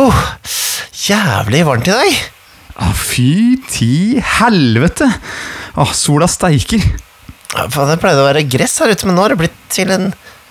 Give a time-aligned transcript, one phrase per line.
[0.00, 0.16] Oh,
[0.96, 2.18] jævlig varmt i dag.
[2.80, 3.92] Å, fy ti
[4.38, 5.10] helvete!
[5.76, 6.80] Ah, sola steiker.
[7.52, 9.90] Ja, faen, Det pleide å være gress her ute, men nå har det blitt til
[9.92, 10.08] en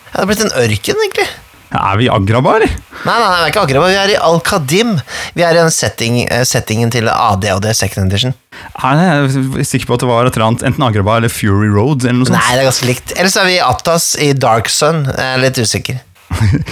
[0.10, 1.26] ja, det har blitt en ørken, egentlig.
[1.70, 2.72] Ja, Er vi i Agraba, eller?
[3.06, 4.96] Nei, nei, nei, vi er ikke Agraba, vi er i Al-Kadim.
[5.38, 8.34] Vi er i den setting, eh, settingen til ADHD second edition.
[8.82, 11.70] Nei, jeg er sikker på at det var et eller annet, enten Agraba eller Fury
[11.74, 12.38] Road eller noe sånt.
[12.38, 13.14] Nei, det er ganske likt.
[13.18, 15.06] Ellers er vi i Atas i Dark Sun.
[15.14, 16.02] Jeg er litt usikker.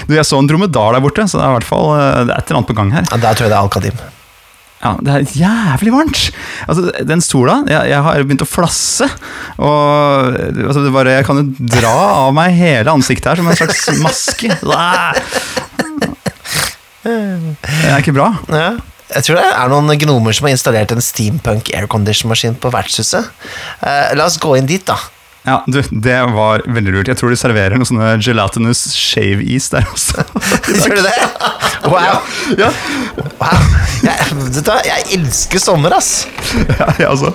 [0.08, 2.34] Du, Jeg så en dromedar der borte, så det er i hvert fall eh, det
[2.36, 3.08] er et eller annet på gang her.
[3.10, 3.98] Ja, Der tror jeg det er Al-Kadim.
[4.78, 6.20] Ja, Det er jævlig varmt!
[6.70, 9.08] Altså, Den sola Jeg, jeg har begynt å flasse.
[9.58, 11.96] Og altså, det bare, Jeg kan jo dra
[12.28, 14.54] av meg hele ansiktet her som en slags maske.
[17.08, 18.32] Det er ikke bra.
[18.52, 18.70] Ja.
[19.08, 23.30] Jeg tror det er noen gnomer som har installert en steampunk aircondition-maskin på vertshuset.
[23.80, 24.98] Eh, la oss gå inn dit, da.
[25.48, 27.08] Ja, du, Det var veldig lurt.
[27.08, 30.26] Jeg tror de serverer noen sånne gelatinous shave-is der også.
[30.76, 31.18] Gjør du det?
[31.88, 32.18] Wow.
[32.58, 32.68] ja,
[33.40, 33.62] wow.
[34.04, 36.26] Jeg, du jeg elsker sommer, ass.
[36.68, 37.32] ja, ja, altså.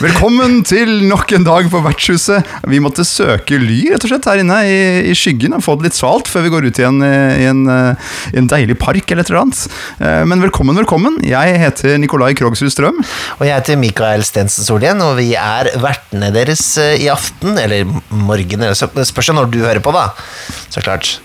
[0.00, 2.46] Velkommen til nok en dag på vertshuset.
[2.70, 4.78] Vi måtte søke ly rett og slett her inne i,
[5.10, 6.86] i skyggen og få det litt svalt før vi går ut i i
[7.50, 9.60] en, i en deilig park eller et eller annet.
[10.00, 11.20] Eh, Men velkommen, velkommen.
[11.26, 13.02] Jeg heter Nikolai Krogsrud Strøm.
[13.38, 17.58] Og jeg heter Mikael Stensen Solien, og vi er vertene deres eh, i aften.
[17.60, 20.08] Eller morgen, eller spørs når du hører på, da.
[20.72, 21.18] Så klart.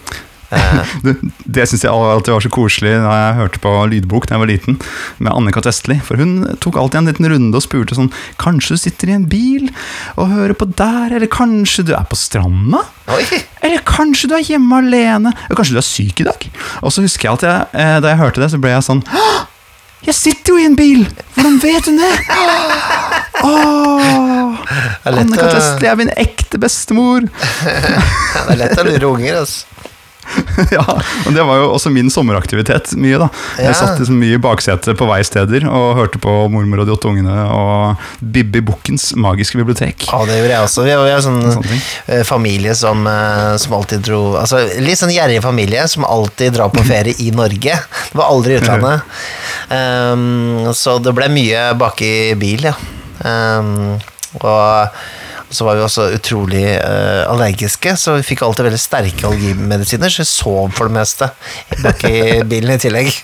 [0.52, 4.36] Eh, Det, det syns jeg alltid var så koselig da jeg hørte på lydbok da
[4.38, 4.78] jeg var liten,
[5.20, 5.98] med Annika Testli.
[6.08, 9.26] For hun tok alltid en liten runde og spurte sånn Kanskje du sitter i en
[9.28, 9.68] bil
[10.16, 12.86] og hører på der, eller kanskje du er på stranda?
[13.66, 15.34] Eller kanskje du er hjemme alene?
[15.48, 16.48] Eller kanskje du er syk i dag?
[16.82, 19.04] Og så husker jeg at jeg, eh, da jeg hørte det, så ble jeg sånn
[19.12, 19.28] «Hå!
[20.08, 21.04] Jeg sitter jo i en bil!
[21.36, 22.12] Hvordan vet hun det?
[23.44, 24.60] Åh,
[25.08, 27.26] å- Testli er min ekte bestemor!
[27.64, 29.66] det er lett å lure unger, altså.
[30.76, 32.94] ja, og Det var jo også min sommeraktivitet.
[33.00, 33.70] mye da Ja.
[33.70, 37.10] Jeg satt liksom mye i baksetet på veisteder og hørte på Mormor og de åtte
[37.10, 40.08] ungene og Bibbi Bukkens magiske bibliotek.
[40.10, 40.86] Ja, det gjorde jeg også.
[40.88, 41.68] Vi er, en sånn
[42.08, 46.72] eh, familie som, eh, som alltid dro Altså litt sånn gjerrig familie som alltid drar
[46.74, 47.78] på ferie i Norge.
[47.78, 49.18] Det var aldri i utlandet.
[49.70, 52.76] Um, så det ble mye bak i bil, ja.
[53.24, 53.98] Um,
[54.42, 54.98] og
[55.50, 60.24] så var vi også utrolig uh, allergiske, så vi fikk alltid veldig sterke allergimedisiner, så
[60.26, 61.30] vi sov for det meste
[61.84, 62.18] bak i
[62.52, 63.14] bilen i tillegg.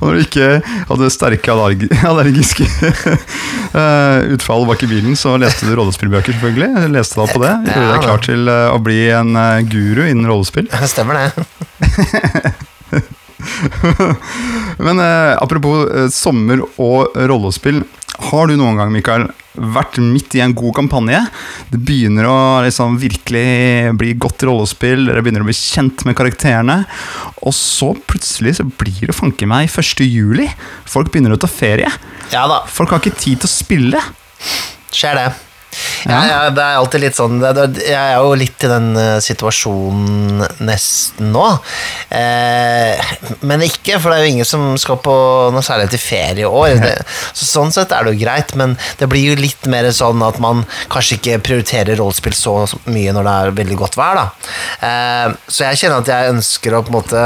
[0.00, 0.48] Og når du ikke
[0.88, 6.70] hadde sterke allerg allergiske eh, utfall bak i bilen, så leste du rollespillbøker, selvfølgelig.
[6.84, 7.52] Jeg leste da på det.
[7.68, 9.30] Gjorde Ja, deg klar til eh, å bli en
[9.70, 10.66] guru innen rollespill.
[10.90, 11.28] Stemmer det.
[14.80, 17.82] Men eh, apropos eh, sommer og rollespill.
[18.18, 21.20] Har du noen gang Mikael, vært midt i en god kampanje?
[21.70, 26.80] Det begynner å liksom virkelig bli godt rollespill, dere begynner å bli kjent med karakterene.
[27.46, 30.04] Og så plutselig så blir det fanken meg 1.
[30.06, 30.48] juli.
[30.90, 31.90] Folk begynner å ta ferie.
[32.34, 32.64] Ja da.
[32.70, 34.02] Folk har ikke tid til å spille.
[34.90, 35.28] Skjer det.
[36.08, 40.42] Ja, ja, det er alltid litt sånn Jeg er jo litt i den eh, situasjonen
[40.64, 41.44] nesten nå.
[42.16, 43.12] Eh,
[43.46, 45.14] men ikke, for det er jo ingen som skal på
[45.54, 46.80] noe særlig til ferie i år.
[46.80, 46.94] Det,
[47.36, 50.40] så sånn sett er det jo greit, men det blir jo litt mer sånn at
[50.42, 52.56] man kanskje ikke prioriterer rollespill så
[52.90, 54.26] mye når det er veldig godt vær, da.
[54.88, 57.24] Eh, så jeg kjenner at jeg ønsker å på en måte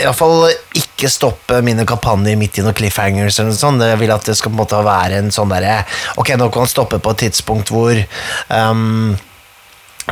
[0.00, 3.38] Iallfall ikke stoppe mine kampanjer midt i noen cliffhangers.
[3.38, 3.84] eller noe sånt.
[3.84, 5.78] Jeg vil at det skal på en måte være en sånn derre
[6.16, 7.98] Ok, nå kan man stoppe på et tidspunkt hvor
[8.48, 9.16] um,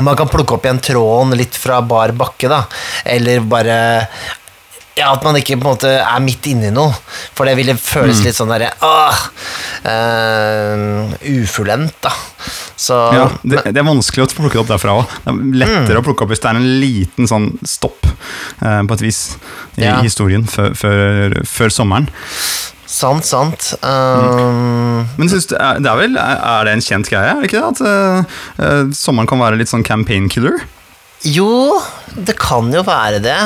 [0.03, 2.65] man kan plukke opp igjen tråden litt fra bar bakke, da.
[3.07, 3.77] Eller bare
[4.95, 6.95] ja, At man ikke på en måte er midt inni noe.
[7.35, 8.71] For det ville føles litt sånn derre
[9.91, 12.13] eh, ufullendt, da.
[12.77, 15.17] Så Ja, det, det er vanskelig å plukke det opp derfra òg.
[15.25, 18.07] Det er lettere å plukke opp hvis det er en liten sånn stopp,
[18.61, 19.21] eh, på et vis,
[19.79, 20.01] i Ja.
[20.03, 22.09] historien før, før, før sommeren.
[22.95, 23.73] Sant, sant.
[23.83, 27.41] Um, Men synes du, er, det er vel er er det en kjent greie, er
[27.43, 27.71] det ikke det?
[27.73, 27.81] At
[28.61, 30.61] uh, sommeren kan være litt sånn campaign killer?
[31.27, 31.81] Jo,
[32.15, 33.39] det kan jo være det.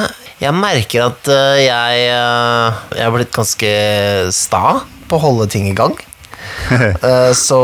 [0.43, 3.73] Jeg merker at uh, jeg, uh, jeg har blitt ganske
[4.35, 5.97] sta på å holde ting i gang.
[7.09, 7.59] Eh, så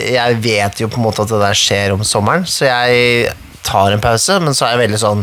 [0.00, 3.28] jeg vet jo på en måte at det der skjer om sommeren, så jeg
[3.68, 5.22] tar en pause, men så er jeg veldig sånn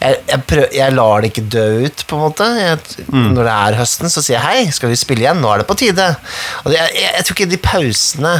[0.00, 2.48] Jeg, jeg, prøv, jeg lar det ikke dø ut, på en måte.
[2.58, 5.40] Jeg, Når det er høsten, så sier jeg hei, skal vi spille igjen?
[5.42, 6.08] Nå er det på tide.
[6.64, 8.34] Og det, jeg tror ikke de pausene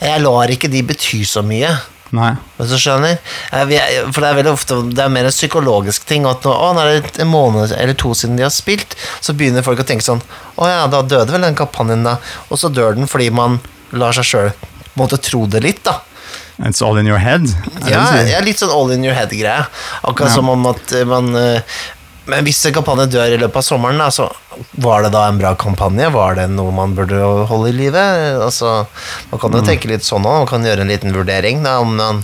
[0.00, 1.74] Jeg lar ikke de bety så mye.
[2.16, 2.32] Nei.
[2.58, 3.20] Hvis du skjønner?
[3.52, 6.24] For det er veldig ofte Det er mer en psykologisk ting.
[6.26, 9.34] At nå, å, nå er det en måned eller to siden de har spilt, så
[9.38, 10.22] begynner folk å tenke sånn
[10.58, 12.16] Å ja, da døde vel den kampanjen, da.
[12.50, 13.60] Og så dør den fordi man
[13.94, 14.50] lar seg sjøl
[14.98, 16.00] måtte tro det litt, da.
[16.66, 17.46] It's all in your head.
[17.88, 19.62] Ja, ja, litt sånn all in your head-greie.
[20.04, 20.34] Akkurat Ja.
[20.34, 21.62] som om at man eh,
[22.30, 24.28] Men hvis en kampanje dør i løpet av sommeren, da, så
[24.82, 26.08] var det da en bra kampanje?
[26.14, 27.18] Var det noe man burde
[27.48, 28.02] holde i live?
[28.44, 28.84] Altså,
[29.30, 31.62] man kan jo tenke litt sånn òg, man kan gjøre en liten vurdering.
[31.66, 32.22] Da, om man,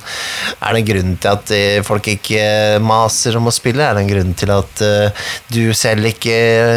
[0.61, 2.45] er det en grunn til at eh, folk ikke
[2.85, 3.83] maser om å spille?
[3.83, 5.25] Er det en grunn til at uh,
[5.55, 6.37] du selv ikke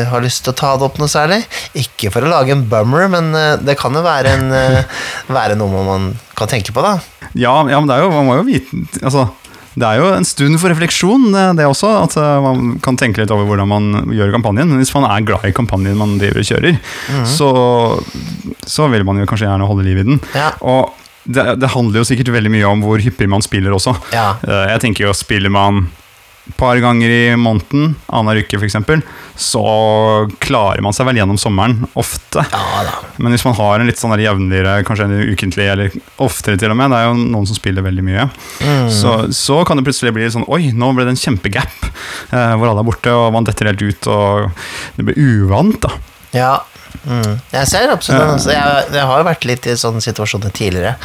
[0.10, 1.42] har lyst til å ta det opp noe særlig?
[1.78, 5.04] Ikke for å lage en bummer, men uh, det kan jo være, en, uh,
[5.34, 6.10] være noe man
[6.40, 6.98] kan tenke på, da.
[7.38, 9.28] Ja, ja, men det er jo, man må jo vite altså,
[9.80, 11.92] Det er jo en stund for refleksjon, det, det også.
[12.04, 14.74] At eh, man kan tenke litt over hvordan man gjør kampanjen.
[14.82, 16.80] Hvis man er glad i kampanjen man driver og kjører,
[17.30, 17.50] så,
[18.68, 20.20] så vil man jo kanskje gjerne holde liv i den.
[20.36, 20.52] Ja.
[20.60, 20.92] Og
[21.30, 23.94] det, det handler jo sikkert veldig mye om hvor hyppig man spiller også.
[24.16, 24.34] Ja.
[24.44, 25.88] Eh, Jeg tenker jo, spiller man
[26.58, 28.78] par ganger i måneden, annenhver uke f.eks.,
[29.40, 29.64] så
[30.44, 32.44] klarer man seg vel gjennom sommeren ofte.
[32.52, 32.96] Ja da.
[33.20, 36.80] Men hvis man har en litt sånn jevnligere, kanskje en ukentlig, eller oftere til og
[36.80, 38.28] med, det er jo noen som spiller veldig mye,
[38.92, 41.90] så, så kan det plutselig bli sånn Oi, nå ble det en kjempegap,
[42.32, 44.66] eh, hvor alle er borte, og man detter helt ut, og
[44.98, 45.94] det blir uvant, da.
[46.36, 46.54] Ja.
[47.04, 47.38] Mm.
[47.52, 48.34] Jeg ser absolutt den.
[48.36, 50.96] Altså, jeg, jeg har jo vært litt i sånne situasjoner tidligere.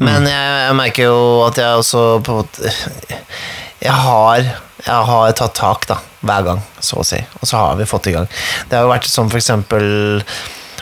[0.00, 2.72] Men jeg, jeg merker jo at jeg også på en måte
[3.82, 4.48] Jeg har,
[4.84, 6.00] jeg har tatt tak, da.
[6.26, 7.18] Hver gang, så å si.
[7.40, 8.26] Og så har vi fått i gang.
[8.68, 9.86] Det har jo vært som for eksempel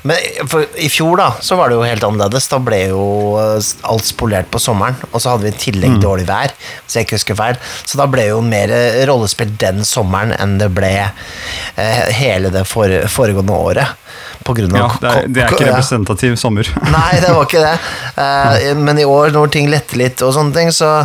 [0.05, 2.45] men for, I fjor da, så var det jo helt annerledes.
[2.53, 3.05] Da ble jo
[3.41, 4.99] eh, alt spolert på sommeren.
[5.15, 6.53] Og så hadde vi i tillegg dårlig vær,
[6.85, 7.57] Så jeg ikke husker feil.
[7.89, 12.67] Så da ble jo mer eh, rollespill den sommeren enn det ble eh, hele det
[12.69, 13.97] for, foregående året.
[14.45, 16.69] På grunn Ja, det, er, det er ikke representativ sommer.
[16.99, 17.75] Nei, det var ikke det.
[18.21, 20.99] Eh, men i år, når ting letter litt, og sånne ting, så,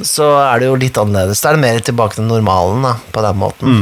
[0.00, 1.44] så er det jo litt annerledes.
[1.44, 3.80] Da er det mer tilbake til normalen, da, på den måten.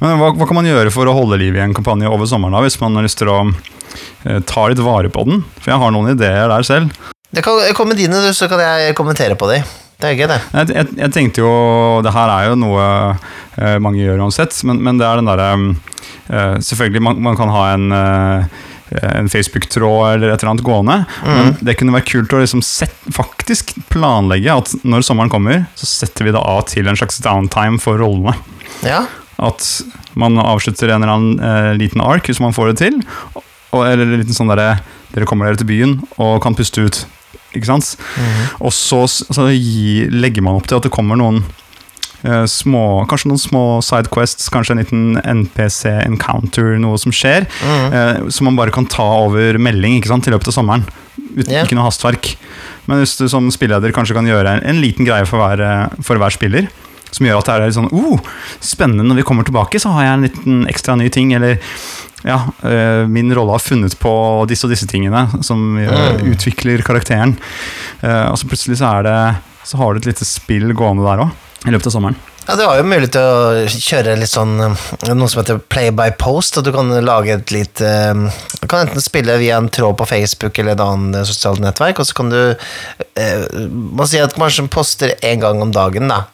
[0.00, 2.56] Men hva, hva kan man gjøre for å holde liv i en kampanje over sommeren,
[2.56, 5.44] da, hvis man har lyst til å eh, ta litt vare på den?
[5.60, 6.92] For jeg har noen ideer der selv.
[7.34, 9.62] Det kan Kom med dine, så kan jeg kommentere på de.
[9.98, 10.40] Det er gøy, det.
[10.52, 11.50] Jeg, jeg, jeg tenkte jo
[12.02, 15.48] Det her er jo noe eh, mange gjør uansett, men, men det er den derre
[15.54, 18.62] eh, Selvfølgelig, man, man kan ha en eh,
[18.94, 20.96] en Facebook-tråd eller et eller annet gående.
[21.24, 25.88] Men det kunne vært kult å liksom set, faktisk planlegge at når sommeren kommer, så
[25.88, 28.36] setter vi det av til en slags downtime for rollene.
[28.86, 29.00] Ja.
[29.42, 29.66] At
[30.18, 33.00] man avslutter en eller annen eh, liten ark hvis man får det til.
[33.74, 34.76] Og, eller en liten sånn derre
[35.14, 36.96] Dere kommer dere til byen og kan puste ut.
[37.54, 37.92] Ikke sant?
[38.58, 41.36] Og så, så gi, legger man opp til at det kommer noen
[42.26, 47.46] eh, små Kanskje noen små sidequests, kanskje en liten NPC-encounter, noe som skjer.
[47.94, 50.86] eh, som man bare kan ta over melding ikke sant, i løpet av sommeren.
[51.34, 51.62] Uten, yeah.
[51.62, 52.34] Ikke noe hastverk.
[52.90, 56.02] Men hvis du som spilleder kanskje kan gjøre en, en liten greie for hver, eh,
[56.02, 56.66] for hver spiller,
[57.14, 58.18] som gjør at det er litt sånn oh,
[58.64, 61.60] spennende når vi kommer tilbake, så har jeg en liten ekstra ny ting, eller
[62.24, 64.12] ja, eh, min rolle har funnet på
[64.48, 66.32] disse og disse tingene som Mm.
[66.32, 67.36] utvikler karakteren.
[68.02, 71.30] Uh, og så plutselig så det Så har du et lite spill gående der òg,
[71.66, 72.16] i løpet av sommeren.
[72.46, 76.10] Ja, Du har jo mulighet til å kjøre litt sånn noe som heter play by
[76.20, 76.58] post.
[76.58, 80.58] Og du kan lage et litt Du kan enten spille via en tråd på Facebook
[80.58, 82.54] eller et annet sosialt nettverk, og så kan du
[83.72, 86.26] Man sier at kanskje poster én gang om dagen, da.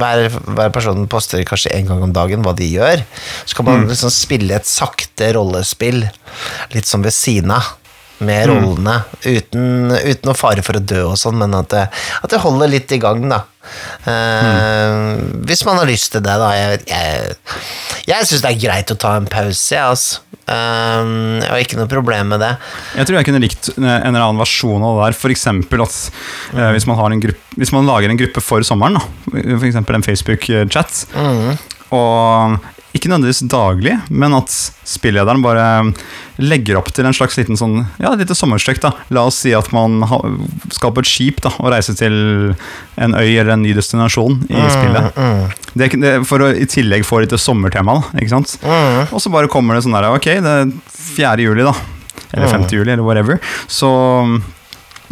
[0.00, 0.26] Hver,
[0.56, 3.04] hver person poster kanskje en gang om dagen hva de gjør.
[3.44, 6.04] Så kan man liksom spille et sakte rollespill,
[6.74, 7.74] litt sånn ved siden av.
[8.22, 11.82] Med rollene, uten, uten noe fare for å dø og sånn, men at det,
[12.22, 13.40] at det holder litt i gang, da.
[14.06, 14.92] Eh,
[15.48, 16.52] hvis man har lyst til det, da.
[16.54, 17.34] Jeg, jeg,
[18.06, 20.22] jeg syns det er greit å ta en pause, jeg, altså.
[20.44, 22.52] Eh, jeg har ikke noe problem med det.
[23.00, 25.18] Jeg tror jeg kunne likt en eller annen versjon av det der.
[25.18, 25.46] F.eks.
[25.50, 25.98] at
[26.54, 29.00] uh, hvis, man har en gruppe, hvis man lager en gruppe for sommeren,
[29.32, 29.80] f.eks.
[29.80, 31.04] en Facebook-chat,
[31.94, 34.52] og ikke nødvendigvis daglig, men at
[34.86, 35.64] spillederen bare
[36.38, 38.80] legger opp til en slags liten sånn, ja, lite sommerstrekk.
[38.84, 38.92] da.
[39.14, 39.98] La oss si at man
[40.70, 42.14] skal på et skip da, og reise til
[42.94, 45.18] en øy eller en ny destinasjon i spillet.
[45.74, 48.56] Det, er det, er for å i tillegg få litt sommertema, da, ikke sant?
[49.10, 51.34] Og så bare kommer det sånn der, ok, det er 4.
[51.48, 51.74] juli da,
[52.30, 52.68] eller 5.
[52.70, 53.90] juli, eller whatever, så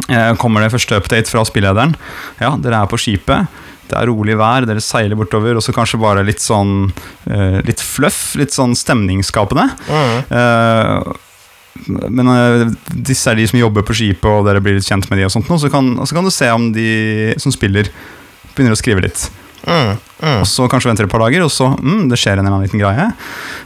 [0.07, 1.97] eh, kommer det første update fra spillederen.
[2.39, 3.59] Ja, dere er på skipet,
[3.89, 6.87] det er rolig vær, dere seiler bortover, og så kanskje bare litt sånn,
[7.29, 9.67] eh, litt fluff, litt sånn stemningsskapende.
[10.33, 11.13] Eh,
[11.89, 15.19] men eh, disse er de som jobber på skipet, og dere blir litt kjent med
[15.19, 16.89] de og sånt, og så kan, og så kan du se om de
[17.41, 17.89] som spiller,
[18.53, 19.27] begynner å skrive litt.
[19.63, 22.67] Og så kanskje venter et par dager, og så mm, det skjer en eller annen
[22.67, 23.07] liten greie.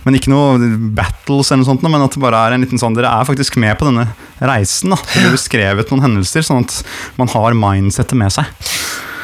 [0.06, 0.58] Men ikke noe
[0.98, 3.60] battles eller noe sånt, men at det bare er en liten sånn Dere er faktisk
[3.62, 4.08] med på denne
[4.40, 4.94] reisen.
[4.94, 6.80] da Det blir beskrevet noen hendelser, sånn at
[7.20, 8.50] man har mindsettet med seg.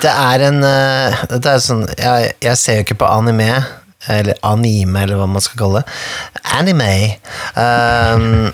[0.03, 3.63] Det er en eh, Det er sånn jeg, jeg ser jo ikke på anime,
[4.11, 5.97] eller anime, eller hva man skal kalle det.
[6.57, 6.93] Anime.
[7.55, 8.51] Um,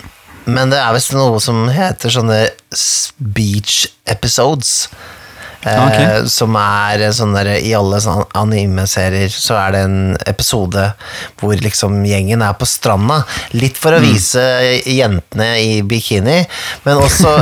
[0.50, 2.38] men det er visst noe som heter sånne
[2.74, 4.88] speech episodes.
[5.62, 6.28] Eh, Ok.
[6.32, 9.98] Som er sånn der, I alle sånne anime-serier så er det en
[10.30, 10.86] episode
[11.40, 13.18] hvor liksom gjengen er på stranda.
[13.52, 14.40] Litt for å vise
[14.88, 16.38] jentene i bikini,
[16.86, 17.34] men også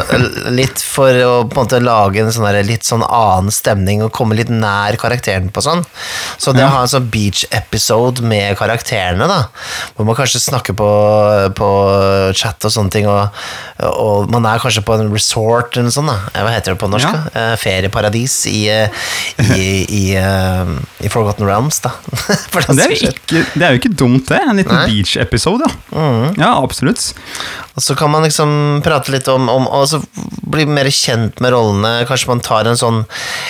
[0.50, 4.12] litt for å på en måte lage en sånn der, litt sånn annen stemning og
[4.16, 5.84] komme litt nær karakteren på sånn.
[6.38, 9.44] Så det å ha en sånn beach-episode med karakterene, da,
[9.94, 10.90] hvor man kanskje snakker på,
[11.58, 11.70] på
[12.34, 13.30] chat og sånne ting, og,
[13.94, 16.18] og man er kanskje på en resort eller noe sånt, da.
[16.34, 17.06] Eh, Hva heter det på norsk?
[17.08, 17.22] Ja.
[17.30, 18.07] da?
[18.08, 18.88] Eh, ferieparadis i, eh,
[19.56, 20.66] i, i, eh,
[21.04, 21.90] i Forgotten Realms, da.
[22.52, 24.40] For Det er, ikke, det er jo ikke dumt, det.
[24.48, 24.86] En liten Mm.
[24.86, 26.32] beach-episode, ja.
[26.38, 27.14] Ja, absolutt.
[27.74, 30.00] Og så kan man liksom prate litt om, om Og så
[30.50, 32.04] bli mer kjent med rollene.
[32.08, 33.04] Kanskje man tar en sånn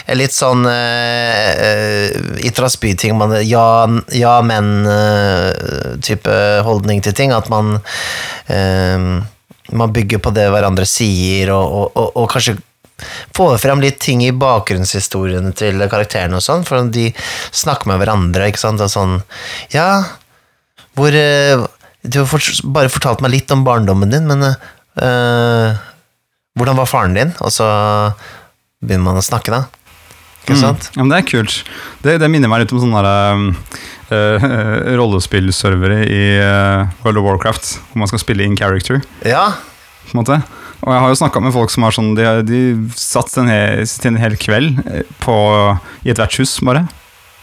[0.06, 3.16] en litt sånn uh, Itra Spy-ting.
[3.48, 7.32] Ja, ja men-type holdning til ting.
[7.32, 7.78] At man
[8.50, 9.24] uh,
[9.70, 12.56] Man bygger på det hverandre sier, og, og, og, og kanskje
[13.36, 17.10] får frem litt ting i bakgrunnshistoriene til karakterene og sånn, for de
[17.54, 19.18] snakker med hverandre, ikke sant, og sånn
[19.74, 19.90] Ja,
[20.98, 21.66] hvor eh,
[22.02, 25.78] Du har bare fortalt meg litt om barndommen din, men eh,
[26.58, 27.34] hvordan var faren din?
[27.44, 27.66] Og så
[28.82, 29.66] begynner man å snakke, da.
[30.48, 30.88] Ikke sant?
[30.88, 30.96] Mm.
[30.96, 31.56] Ja, men det er kult.
[32.04, 33.48] Det, det minner meg litt om sånne um,
[34.14, 34.46] eh,
[34.98, 39.02] rollespillservere i uh, World of Warcraft, hvor man skal spille in character.
[39.26, 39.50] Ja.
[40.08, 40.40] på en måte.
[40.84, 42.60] Og jeg har jo snakka med folk som har sånn De, de
[42.98, 45.38] satt en hel, en hel kveld eh, på,
[46.06, 46.86] i et vertshus, bare,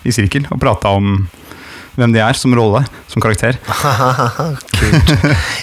[0.06, 1.26] i sirkel, og prata om
[1.96, 3.56] hvem de er som rolle, som karakter.
[4.80, 5.14] Kult.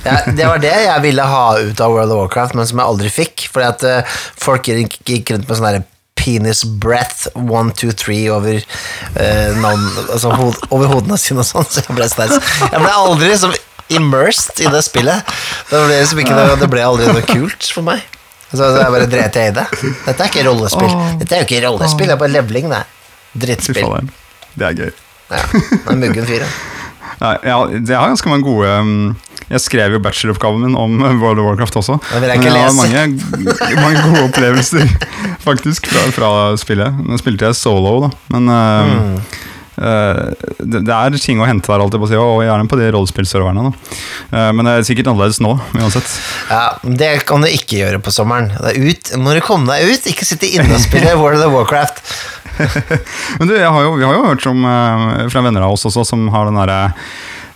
[0.06, 2.88] Ja, det var det jeg ville ha ut av World of Warcraft, men som jeg
[2.88, 3.48] aldri fikk.
[3.52, 5.84] Fordi at uh, folk gikk, rundt med sånn derre
[6.22, 8.62] penis breath one, two, three over,
[9.18, 12.06] eh, navn, altså, hod, over hodene sine og sånn, så jeg ble.
[12.06, 13.56] Jeg ble aldri liksom
[13.98, 15.32] immersed i det spillet.
[15.70, 18.02] Det ble, liksom ikke det ble aldri noe kult for meg.
[18.52, 19.64] Så jeg bare dreit jeg i det.
[20.04, 20.92] Dette er ikke rollespill.
[21.22, 22.82] Dette er jo ikke rollespill, det er bare leveling, det.
[23.46, 24.10] Drittspill.
[24.60, 24.90] det er gøy.
[25.32, 26.50] Ja, det er muggen fyr, ja.
[27.22, 29.12] Nei, jeg har ganske mange gode um,
[29.46, 31.96] Jeg skrev jo bacheloroppgaven min om uh, World of Warcraft også.
[32.08, 33.02] Det vil jeg ikke Men har mange,
[33.78, 34.90] mange gode opplevelser,
[35.46, 36.30] faktisk, fra, fra
[36.60, 36.98] spillet.
[37.06, 39.16] Nå spilte jeg solo, da, men uh, Mm.
[39.80, 43.72] Uh, det, er ting å hente der, alltid på siden og gjerne på de rollespillserverne.
[44.32, 46.14] Uh, men det er sikkert annerledes nå, uansett.
[46.50, 48.52] Ja, Det kan du ikke gjøre på sommeren.
[48.52, 51.54] Det er ut, Må du komme deg ut, ikke sitte inne og spille World of
[51.56, 52.02] Warcraft.
[53.40, 55.88] Men du, jeg har jo, vi har jo hørt som, uh, fra venner av oss
[55.88, 56.82] også, som har den derre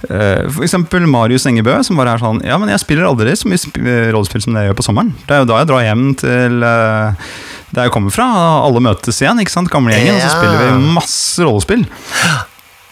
[0.06, 3.58] for eksempel Marius Engebø, som bare er sånn Ja, men jeg spiller aldri så mye
[3.58, 5.14] sp eh, rollespill som det jeg gjør på sommeren.
[5.24, 7.32] Det er jo da jeg drar hjem til uh,
[7.74, 8.26] der jeg kommer fra.
[8.66, 9.70] Alle møtes igjen, ikke sant?
[9.72, 10.14] Gamlegjengen.
[10.18, 11.86] Og så spiller vi masse rollespill.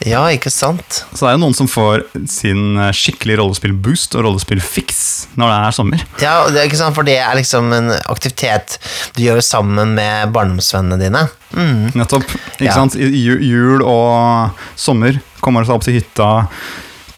[0.04, 0.98] Ja, ikke sant?
[1.14, 4.98] Så det er jo noen som får sin eh, skikkelig rollespill-boost og rollespill-fix
[5.40, 6.02] når det er sommer.
[6.20, 8.76] Ja, det er ikke sant, For det er liksom en aktivitet
[9.16, 11.22] du gjør sammen med barndomsvennene dine.
[11.54, 11.94] Mm.
[11.96, 12.26] Nettopp.
[12.58, 12.74] Ikke Ja.
[12.76, 12.98] sant?
[12.98, 16.28] I jul og sommer kommer seg opp til hytta,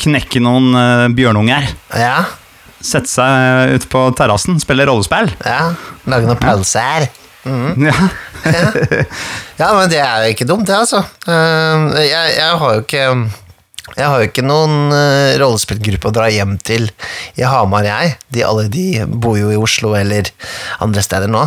[0.05, 1.73] knekke noen uh, bjørnunger.
[1.97, 2.27] Ja,
[2.87, 5.33] Sette seg ut på terrassen, spille rollespill.
[5.43, 5.73] ja.
[6.07, 7.09] Lage noen pølser.
[7.09, 7.26] Ja.
[9.61, 11.01] Ja, men det er jo ikke dumt, det, altså.
[11.27, 13.05] Eh, Jeg, jeg har jo ikke
[13.97, 16.89] jeg har jo ikke noen uh, rollespillgruppe å dra hjem til
[17.39, 18.17] i Hamar, jeg.
[18.35, 20.27] De, alle de bor jo i Oslo eller
[20.85, 21.45] andre steder nå.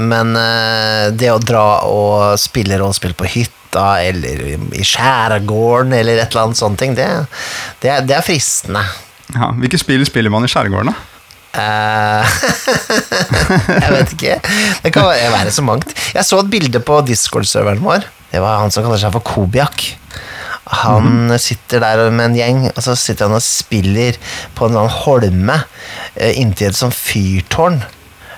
[0.00, 4.42] Men uh, det å dra og spille rollespill på hytta eller
[4.72, 7.06] i skjærgården eller et eller annet sånt det,
[7.84, 8.82] det, det er fristende.
[9.36, 9.52] ja.
[9.60, 11.11] Hvilke spill spiller man i skjærgården, da?
[11.52, 12.36] Eh,
[13.84, 14.36] jeg vet ikke.
[14.84, 15.92] Det kan være så mangt.
[16.14, 18.06] Jeg så et bilde på Discord-serveren vår.
[18.32, 19.90] Det var han som kaller seg for Kobiak.
[20.72, 24.16] Han sitter der med en gjeng, og så sitter han og spiller
[24.56, 25.58] på en sånn holme
[26.14, 27.82] eh, inntil et sånt fyrtårn.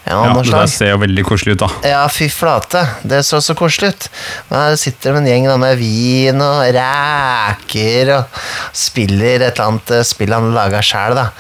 [0.05, 1.69] Ja, Ja, det der ser jo veldig koselig ut, da.
[1.89, 2.83] Ja, fy flate.
[3.09, 4.09] Det så så koselig ut.
[4.51, 8.43] Men her sitter det en gjeng da med vin og reker og
[8.77, 11.31] spiller et eller annet eh, spill han laga sjæl, da.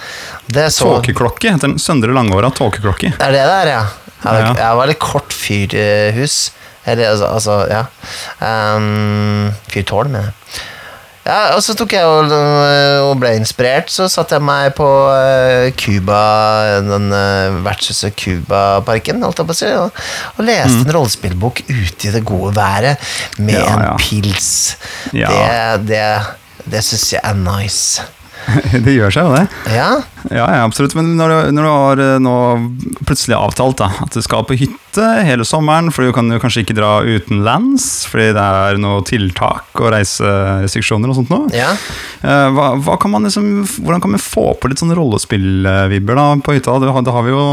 [0.48, 1.78] Det så Tåkeklokke heter den.
[1.82, 3.12] Søndre Langåra tåkeklokke.
[3.18, 3.84] Det er det der, ja.
[4.24, 6.52] Ja, det var litt kort fyrhus.
[6.88, 7.84] Eller altså, altså ja.
[8.40, 10.70] Um, fyrtårn, mener jeg.
[11.24, 12.32] Ja, og så tok jeg og,
[13.08, 13.88] og ble inspirert.
[13.92, 16.18] Så satte jeg meg på eh, Cuba,
[16.84, 20.02] den uh, vertshuset Cuba-parken, holdt jeg på å si, og,
[20.36, 23.00] og leste en rollespillbok ute i det gode været
[23.40, 23.94] med Ja, en ja.
[24.00, 24.50] pils.
[25.16, 25.32] Ja.
[25.32, 26.04] Det, det,
[26.76, 28.04] det syns jeg er nice.
[28.84, 29.46] det gjør seg jo det.
[29.74, 29.92] Ja,
[30.32, 30.94] Ja, ja, absolutt.
[30.96, 32.34] Men når du, når du har eh, nå
[33.04, 36.62] plutselig avtalt da, at du skal på hytte hele sommeren, for du kan jo kanskje
[36.64, 41.50] ikke dra utenlands fordi det er noe tiltak og reiserestriksjoner og sånt noe.
[41.52, 41.74] ja.
[42.24, 43.50] Eh, Hva, hva kan man liksom,
[43.84, 46.78] hvordan kan vi få på litt sånn rollespillvibber da på hytta?
[46.80, 47.44] Da har, da har vi jo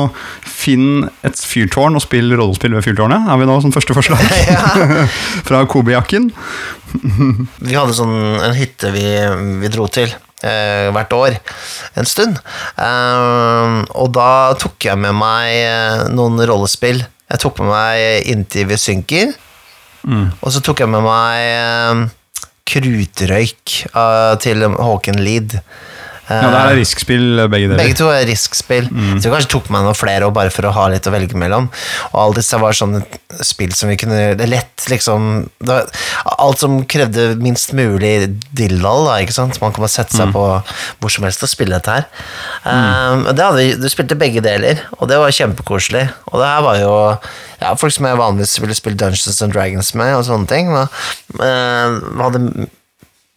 [0.48, 3.28] Finn et fyrtårn og spill rollespill ved fyrtårnet.
[3.34, 4.22] Er vi nå som første forslag?
[5.48, 6.32] Fra Kobe-jakken.
[6.94, 9.06] Vi hadde sånn en hytte vi,
[9.64, 10.12] vi dro til
[10.48, 11.36] hvert år
[12.00, 12.40] en stund.
[12.78, 17.04] Eh, og da tok jeg med meg eh, noen rollespill.
[17.32, 19.32] Jeg tok med meg Inntil vi synker,
[20.42, 22.02] og så tok jeg med meg eh,
[22.72, 25.60] Krutrøyk eh, til Håken Lid.
[26.32, 27.82] Ja, det er riskspill, begge deler.
[27.82, 28.88] Begge to er risk-spill.
[28.92, 29.18] Mm.
[29.20, 31.36] Så vi kanskje tok med noen flere og bare for å ha litt å velge
[31.40, 31.68] mellom.
[32.14, 33.04] Og alle disse var sånne
[33.48, 35.78] spill som vi kunne Det er lett, liksom det
[36.38, 38.14] Alt som krevde minst mulig
[38.56, 39.60] dildal, da, ikke sant.
[39.62, 40.20] Man kan bare sette Mm.
[40.22, 40.46] seg på
[41.02, 42.06] hvor som helst og spille dette her.
[42.66, 46.10] Um, det hadde, vi- du spilte begge deler, og det var kjempekoselig.
[46.32, 46.94] Og det her var jo
[47.62, 50.72] ja, folk som jeg vanligvis ville spille Dungeons and Dragons med, og sånne ting.
[50.72, 50.88] Men,
[51.40, 52.68] uh, hadde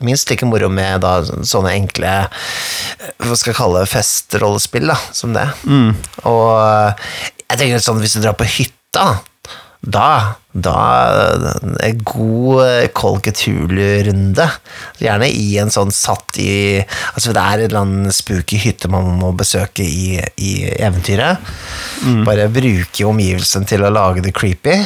[0.02, 2.14] minst like moro med da, sånne enkle
[3.22, 5.46] hva skal jeg kalle det, festrollespill da, som det.
[6.26, 7.12] Og eh,
[7.44, 9.20] jeg tenker sånn, hvis du drar på hytta,
[9.84, 10.08] da
[10.54, 10.74] da
[11.82, 14.46] en god eh, Cthulhu-runde.
[15.02, 19.16] Gjerne i en sånn satt i Altså det er en eller annen spooky hytte man
[19.18, 21.42] må besøke i, i eventyret.
[22.26, 24.78] Bare bruke omgivelsen til å lage det creepy.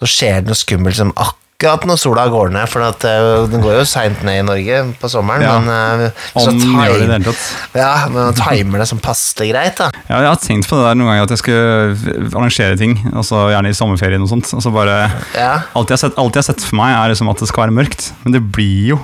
[0.00, 3.62] Så skjer det noe skummelt som akkurat når sola går ned, for at, uh, den
[3.62, 5.42] går jo seint ned i Norge på sommeren.
[5.44, 5.58] Ja.
[5.62, 7.44] Men uh, så Om time- gjør det i det hele tatt.
[7.78, 9.90] ja, men man timer det som passer greit, da.
[10.08, 13.46] Ja, jeg har tenkt på det der noen ganger, at jeg skulle arrangere ting, altså
[13.52, 14.50] gjerne i sommerferien og sånt.
[14.56, 14.98] Og så bare
[15.34, 15.54] Ja.
[15.74, 17.66] Alt jeg, har sett, alt jeg har sett for meg, er liksom at det skal
[17.66, 18.10] være mørkt.
[18.24, 19.00] Men det blir jo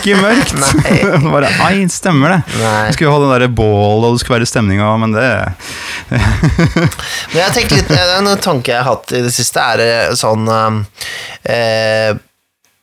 [0.00, 0.54] ikke mørkt!
[0.60, 0.98] Nei.
[1.34, 2.40] bare, Ai, stemmer det?
[2.60, 2.86] Nei.
[2.90, 5.28] Vi skulle jo ha det der bålet, og det skulle være stemninga, men det
[7.30, 10.80] Men jeg litt, En tanke jeg har hatt i det siste, er eh, sånn um,
[11.60, 12.18] eh,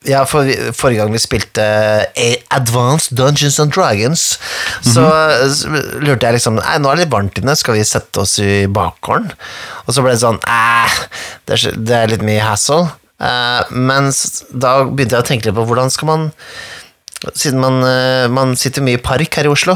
[0.08, 1.64] ja, for, Forrige gang vi spilte
[2.14, 4.28] eh, Advanced Dungeons and Dragons,
[4.86, 5.08] så,
[5.52, 5.72] så
[6.04, 8.68] lurte jeg liksom Nei, nå er det litt varmt inne, skal vi sette oss i
[8.72, 9.34] bakgården?
[9.86, 11.02] Og så ble det sånn Æh,
[11.50, 12.86] det er, det er litt mye hassle.
[13.18, 14.12] Eh, men
[14.54, 16.28] da begynte jeg å tenke litt på hvordan skal man
[17.34, 19.74] Siden man, eh, man sitter mye i park her i Oslo,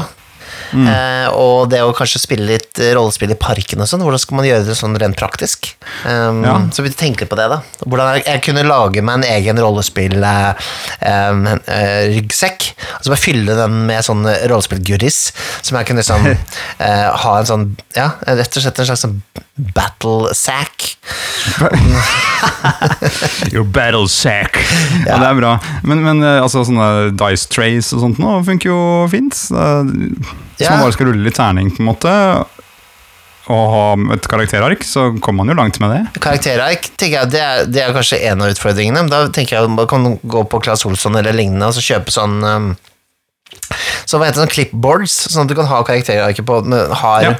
[0.72, 4.36] Eh, og det å kanskje spille litt eh, rollespill i parken og sånn, hvordan skal
[4.38, 5.58] man gjøre det sånn rent praktisk?
[6.06, 6.54] Um, Ja.
[6.72, 7.58] Så vi tenker på det, da.
[7.84, 12.60] Hvordan jeg, jeg kunne lage meg en egen rollespill-ryggsekk.
[12.98, 15.18] og så bare fylle den med sånn rollespillgoodies,
[15.62, 19.18] som jeg kunne liksom eh, ha en sånn Ja, rett og slett en slags sånn
[19.76, 20.96] battle sack.
[23.52, 24.56] Your battle sack.
[25.06, 25.52] Ja, det er bra.
[25.86, 28.80] Men, men eh, altså, sånne dice trays og sånt nå funker jo
[29.12, 29.34] fint.
[29.36, 29.56] Så
[30.62, 30.70] Ja.
[30.76, 32.10] man bare skal rulle litt terning, på en måte,
[33.50, 36.02] og ha et karakterark, så kommer man jo langt med det.
[36.22, 39.02] Karakterark tenker jeg, det er, det er kanskje en av utfordringene.
[39.10, 42.38] Da tenker jeg man kan gå på Claes Olsson eller lignende og så kjøpe sånn
[42.46, 42.68] um,
[44.06, 47.22] så hva heter det, sånn clipboards, sånn at du kan ha karakterarket på med har
[47.22, 47.30] Ja.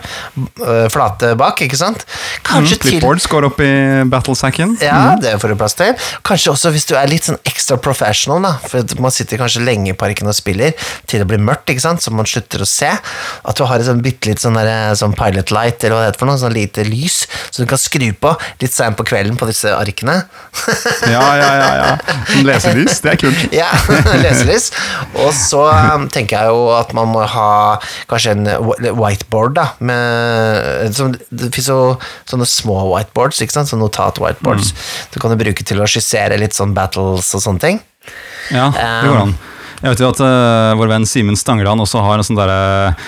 [0.64, 2.04] øh, flate bak, ikke sant?
[2.46, 3.70] Kanskje Mm, Clipboards går opp i
[4.08, 4.76] battlesacken.
[4.80, 5.92] Ja, det får du plass til.
[6.24, 8.52] Kanskje også hvis du er litt sånn ekstra professional, da.
[8.68, 10.72] For man sitter kanskje lenge i parken og spiller
[11.06, 12.88] til det blir mørkt, ikke sant, så man slutter å se.
[13.44, 16.12] At du har et sånn bitte litt sånn, der, sånn pilot light, eller hva det
[16.12, 18.32] heter for noe, sånn lite lys, så du kan skru på
[18.62, 20.22] litt seint på kvelden på disse arkene.
[21.10, 21.70] Ja, ja, ja.
[21.82, 21.92] ja.
[22.48, 23.44] Leselys, det er kult.
[23.54, 23.68] Ja,
[24.24, 24.70] leselys.
[25.18, 27.78] Og så um, tenker jeg jo at man må ha
[28.10, 28.50] kanskje en
[28.98, 29.68] whiteboard, da.
[29.84, 31.78] Med, som, det finnes jo
[32.30, 33.72] sånne små whiteboards, ikke sant?
[33.72, 34.74] sånn notat-whiteboards.
[35.14, 37.82] Du kan jo bruke til å skissere litt sånn battles og sånne ting.
[38.52, 39.34] Ja, det går an.
[39.82, 42.58] Jeg vet jo at uh, vår venn Simen Stangeland også har en sånn derre
[42.92, 43.06] eh,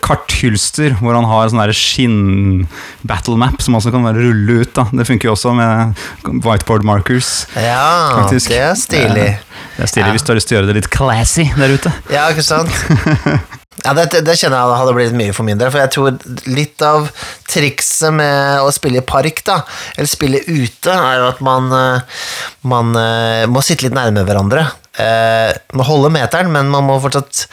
[0.00, 4.72] karthylster hvor han har sånn skinn-battle map som også kan være rulle ut.
[4.76, 4.86] da.
[4.92, 5.98] Det funker jo også med
[6.44, 7.46] whiteboard markers.
[7.56, 8.48] Ja, Faktisk.
[8.48, 9.28] det er stilig.
[9.76, 10.12] Det er stilig Ja.
[10.16, 11.92] hvis du har lyst til å gjøre det litt classy der ute.
[12.10, 12.70] Ja, ikke sant?
[13.84, 16.16] Ja, det, det kjenner jeg hadde blitt mye for min del, for jeg tror
[16.50, 17.04] litt av
[17.46, 19.60] trikset med å spille i park, da,
[19.94, 22.18] eller spille ute, er jo at man, eh,
[22.66, 24.64] man eh, må sitte litt nærme hverandre.
[24.98, 27.44] Eh, Man holder meteren, men man må fortsatt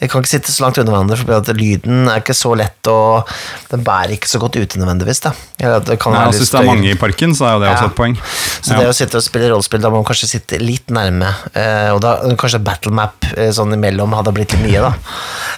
[0.00, 2.90] Jeg kan ikke sitte så langt unna hverandre, for at lyden er ikke så lett,
[2.90, 3.28] og
[3.70, 5.22] den bærer ikke så godt ute nødvendigvis.
[5.24, 5.32] Da.
[5.60, 7.70] Eller det kan Nei, altså, hvis det er mange i parken, så er jo det
[7.74, 8.16] også et poeng.
[8.60, 11.30] Så det å sitte og spille rollespill, da må man kanskje sitte litt nærme.
[11.54, 14.94] Eh, og da kanskje battle map eh, sånn imellom hadde blitt litt mye, da.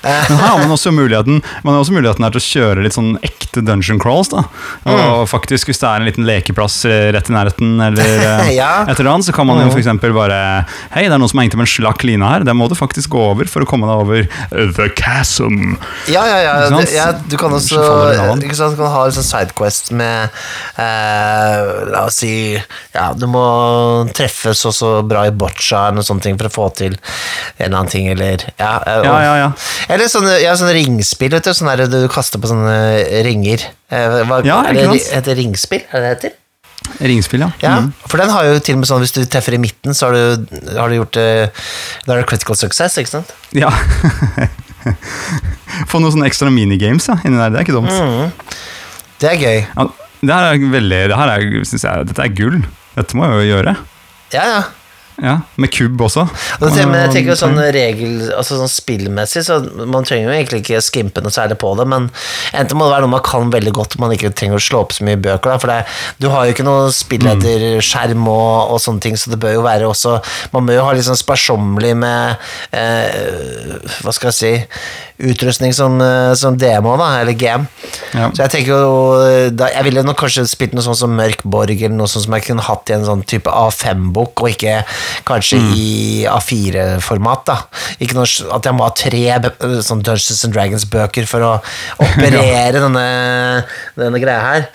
[0.02, 2.82] Eh, Men her har man også muligheten Man har også muligheten her til å kjøre
[2.82, 4.32] litt sånn ekte dungeon crawls.
[4.32, 4.40] da
[4.82, 4.96] Mm.
[4.98, 8.70] Og faktisk Hvis det er en liten lekeplass eh, rett i nærheten, eller eh, Ja.
[8.82, 8.90] Mm.
[8.90, 10.40] et eller annet, så kan man jo for eksempel bare
[10.90, 12.44] Hei, det er noen som er hengt med en slakk line her.
[12.46, 15.74] Der må du faktisk gå over for å komme deg over The Chasm.
[16.12, 17.08] ja, ja, ja, Du, ja.
[17.32, 17.80] Du kan også
[18.38, 20.30] ikke sant, du kan ha en sånn sidequest med
[20.80, 22.32] eh, La oss si
[22.94, 23.42] Ja, du må
[24.16, 27.66] treffe så så bra i boccia eller noen sånne ting for å få til en
[27.66, 29.48] eller annen ting, eller Ja, og, Ja, ja, ja.
[29.92, 31.52] Eller sånne, ja, sånne ringspill, vet du.
[31.56, 32.76] Sånn der du kaster på sånne
[33.26, 33.66] ringer.
[33.92, 35.10] Eh, hva, Ja, er det, sant?
[35.16, 35.84] heter det ringspill?
[35.90, 36.38] Er det det heter?
[37.02, 37.50] Ringspill, ja.
[37.62, 37.92] Ja, Mm.
[38.06, 40.12] for den har jo til og med sånn hvis du treffer i midten, så har
[40.12, 40.46] du,
[40.78, 43.32] har du gjort Da er det critical success, ikke sant?
[43.56, 43.70] ja.
[45.88, 47.52] Få noen sånne ekstra minigames da, inni der.
[47.54, 47.92] Det er ikke dumt.
[47.92, 48.30] Mm.
[49.22, 49.58] Det er gøy.
[49.76, 49.86] Ja,
[50.22, 52.58] det her er veldig det her er, synes jeg, Dette er gull.
[52.96, 53.72] Dette må jeg jo gjøre.
[54.34, 54.60] Ja, ja.
[55.20, 56.24] Ja, Med kubb også.
[56.62, 61.22] Men jeg tenker sånn regel Altså sånn spillmessig, så man trenger jo egentlig ikke skimpe
[61.24, 62.08] noe særlig på det, men
[62.56, 64.94] enten må det være noe man kan veldig godt, man ikke trenger å slå opp
[64.96, 65.78] så mye bøker, da, for det,
[66.22, 69.58] du har jo ikke noe spill etter skjerm og, og sånne ting, så det bør
[69.58, 70.16] jo være også
[70.54, 74.52] Man bør jo ha litt sånn sparsommelig med eh, Hva skal jeg si
[75.22, 77.68] Utrustning som, eh, som demo, da, eller game.
[78.10, 78.30] Ja.
[78.34, 81.76] Så jeg tenker jo da, Jeg ville nok kanskje spilt noe sånt som Mørk Borg,
[81.76, 84.80] eller noe sånt som jeg kunne hatt i en sånn type A5-bok, og ikke
[85.28, 85.88] kanskje i
[86.30, 87.58] A4-format, da.
[88.02, 89.22] Ikke noe, at jeg må ha tre
[89.84, 91.52] sånn Dungeons and Dragons-bøker for å
[92.06, 93.06] operere denne,
[93.98, 94.66] denne greia her.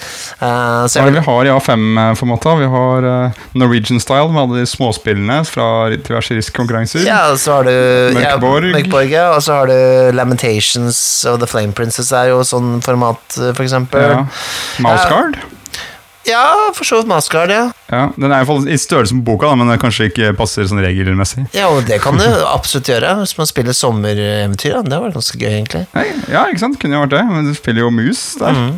[0.42, 2.62] Uh, så jeg ja, vi har i A5-formatet?
[2.62, 7.06] Vi har uh, Norwegian Style med alle de småspillene fra diverse risk-konkurranser.
[7.08, 7.74] ja, så har du
[8.18, 8.72] Mørkborg.
[8.72, 12.82] ja, Mørkborg ja, og så har du Lamentations og The Flame Princess er jo sånn
[12.86, 14.04] format, eh, for eksempel.
[14.14, 14.26] Ja.
[14.84, 15.40] Mouseguard?
[16.28, 16.44] Ja,
[16.76, 17.70] for så vidt Mascard, ja.
[17.88, 20.68] Ja, Den er i fall i størrelse på boka, da, men det kanskje ikke passer
[20.68, 21.46] sånn regelmessig.
[21.56, 24.76] Ja, og det kan du absolutt gjøre hvis man spiller sommereventyr.
[24.76, 24.84] da.
[24.92, 25.86] Det var ganske gøy, egentlig.
[25.96, 26.80] Nei, ja, ikke sant?
[26.82, 28.60] Kunne jo vært det, men du spiller jo mus der.
[28.60, 28.78] Mm.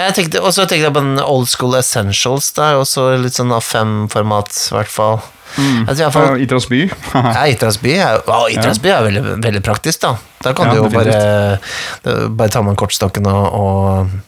[0.00, 2.50] Jeg tenkte, og så tenkte jeg på den Old School Essentials.
[2.58, 5.20] der, er også litt sånn A5-format, i hvert fall.
[5.56, 6.82] Jeg i hvert fall Og Itras by.
[7.14, 10.16] ja, Itras by er, ja, Itras by er veldig, veldig praktisk, da.
[10.44, 14.20] Da kan Ja, du jo bare, bare ta med kortstokken og, og,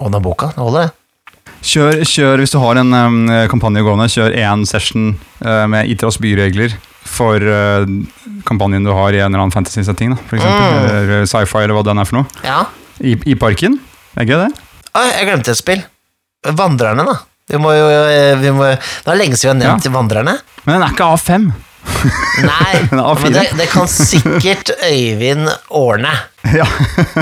[0.00, 0.50] og den boka.
[0.56, 1.03] Det holder, det.
[1.64, 6.18] Kjør, kjør, hvis du har en um, kampanje gående, kjør én session uh, med Itras
[6.20, 6.74] byregler
[7.08, 7.86] for uh,
[8.44, 10.64] kampanjen du har i en eller annen fantasy-setting, for eksempel.
[10.64, 10.88] Mm.
[10.98, 12.42] Eller sci-fi, eller hva den er for noe.
[12.44, 12.66] Ja.
[13.00, 13.78] I, I parken.
[14.20, 14.50] Er gøy, det.
[14.94, 15.80] Oi, jeg glemte et spill.
[16.44, 17.16] Vandrerne, da.
[17.50, 17.88] Vi må jo,
[18.40, 20.36] vi må, det er lenge siden vi har nevnt Vandrerne.
[20.64, 21.48] Men den er ikke A5.
[22.44, 23.24] Nei, Den A4.
[23.24, 26.12] men det, det kan sikkert Øyvind ordne.
[26.60, 26.66] ja.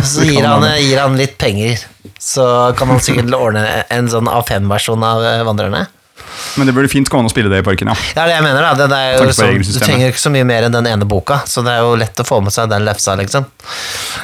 [0.03, 0.79] Så gir han, han.
[0.83, 1.83] gir han litt penger.
[2.19, 2.45] Så
[2.79, 5.87] kan han sikkert ordne en sånn A5-versjon av eh, Vandrerne.
[6.57, 7.95] Men det burde fint gå an å spille det i parken, ja.
[8.15, 8.65] Det er det jeg mener.
[8.65, 11.41] da det, det jo så, Du trenger ikke så mye mer enn den ene boka,
[11.49, 13.49] så det er jo lett å få med seg den lefsa, liksom.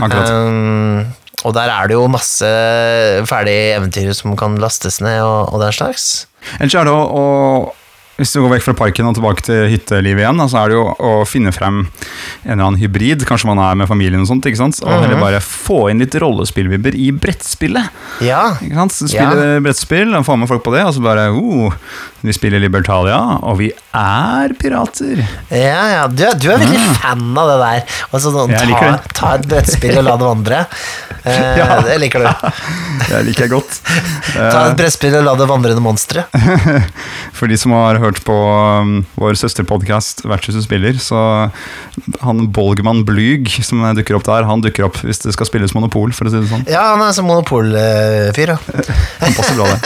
[0.01, 1.09] Um,
[1.47, 2.49] og der er det jo masse
[3.29, 6.09] ferdige eventyr som kan lastes ned, og, og den slags.
[6.59, 7.25] Ellers er det å, å
[8.19, 10.87] Hvis du går vekk fra parken og tilbake til hyttelivet igjen, så er det jo
[10.99, 13.23] å finne frem en eller annen hybrid.
[13.29, 14.43] Kanskje man er med familien og sånt.
[14.51, 14.81] ikke sant?
[14.83, 15.03] Og Mhm.
[15.07, 17.89] heller bare få inn litt rollespillvibber i brettspillet.
[18.21, 18.93] Ja, Ikke sant?
[18.93, 21.73] Spille Spille brettspill og få med folk på det, og så bare oh,
[22.21, 25.21] Vi spiller Libertalia, og vi er pirater.
[25.55, 26.07] ja, ja.
[26.11, 27.85] Du, er- du er veldig fan av det der.
[28.11, 30.65] Altså, sånn, ta, ta et brettspill og la det vandre.
[31.29, 31.81] Eh, Ja.
[31.83, 32.29] Det liker du.
[33.11, 33.79] Det liker jeg godt.
[34.33, 36.23] Ta et brettspill og la det vandrende monstre.
[37.37, 38.33] For de som har hørt på
[38.81, 41.19] um, vår søsterpodkast Vertshuset spiller, så
[42.23, 46.15] han Bolgman Blyg som dukker opp der, han dukker opp hvis det skal spilles Monopol,
[46.17, 46.65] for å si det sånn.
[46.71, 48.59] Ja, han er sånn monopolfyr, ja.
[49.21, 49.79] Han passer bra, det.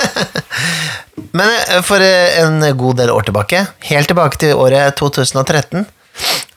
[1.16, 5.84] Men eh, for eh, en god del år tilbake, helt tilbake til året 2013,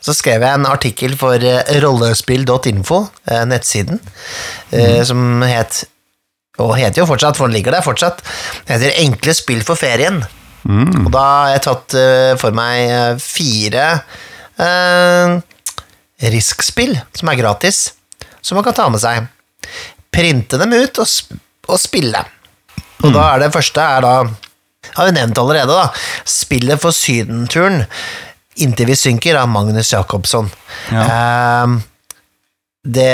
[0.05, 3.01] så skrev jeg en artikkel for eh, rollespill.info,
[3.49, 3.99] nettsiden,
[4.71, 5.03] mm.
[5.07, 5.85] som het
[6.61, 8.21] og heter jo fortsatt, for den ligger der fortsatt.
[8.69, 10.21] Heter Enkle spill for ferien.
[10.65, 11.95] Og da har jeg tatt
[12.39, 13.89] for meg fire
[14.63, 15.35] eh,
[16.31, 17.81] Risk-spill som er gratis,
[18.39, 19.27] som man kan ta med seg.
[20.15, 21.35] Printe dem ut og, sp
[21.67, 22.21] og spille.
[23.05, 24.13] Og da er det første er da
[24.95, 25.89] Har vi nevnt allerede, da.
[26.29, 27.83] Spillet for sydenturen
[28.63, 30.45] Inntil vi synker av Magnus Jacobsson.
[30.95, 31.81] Ehm,
[32.85, 33.09] det,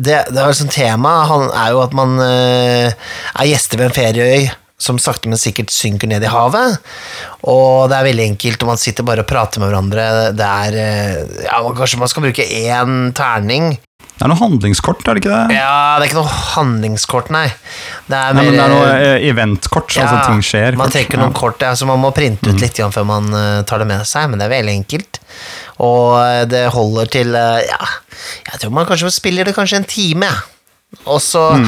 [0.00, 3.96] det, det er sånn tema han er jo at man uh, er gjester ved en
[3.98, 4.46] ferieøy
[4.78, 6.78] som sakte, men sikkert synker ned i havet.
[7.50, 10.06] Og det er veldig enkelt, og man sitter bare og prater med hverandre.
[10.38, 13.74] Det er uh, Ja, kanskje man skal bruke én terning.
[14.18, 15.54] Det er noe handlingskort, er det ikke det?
[15.54, 17.44] Ja, det er ikke noe handlingskort, nei.
[18.10, 20.78] Det er Nei, mer men det er noe eventkort, eventkort, altså ting skjer.
[20.78, 20.96] Man kort.
[20.96, 21.38] trekker noen Ja.
[21.38, 22.94] kort, ja, så man må printe ut litt mm.
[22.94, 25.20] før man eh, tar det med seg, men det er veldig enkelt.
[25.86, 27.90] Og eh, det holder til eh, Ja,
[28.50, 30.40] jeg tror man kanskje spiller det kanskje en time, ja.
[31.04, 31.66] Og så Mm.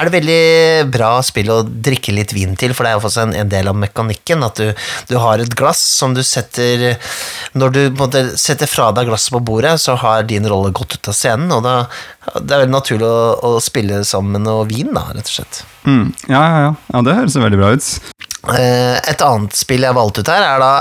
[0.00, 3.22] er det veldig bra spill å drikke litt vin til, for det er jo også
[3.26, 4.42] en, en del av mekanikken.
[4.46, 4.72] At du,
[5.10, 6.96] du har et glass som du setter
[7.54, 11.08] Når du måte setter fra deg glasset på bordet, så har din rolle gått ut
[11.12, 11.74] av scenen, og da
[12.38, 15.64] det er veldig naturlig å, å spille sammen noe vin, da, rett og slett.
[15.84, 16.12] Mm.
[16.30, 16.74] Ja, ja, ja.
[16.94, 17.88] ja, det høres veldig bra ut.
[18.56, 20.72] Eh, Et annet spill jeg valgte ut her, er da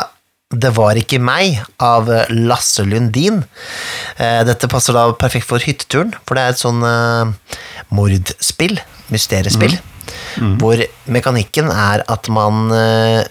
[0.52, 3.42] Det var ikke meg, av Lasse Lundin.
[4.18, 7.56] Eh, Dette passer da perfekt for hytteturen, for det er et sånn eh,
[7.96, 8.80] mordspill,
[9.12, 9.78] mysteriespill,
[10.60, 10.80] hvor
[11.12, 13.24] mekanikken er at man eh,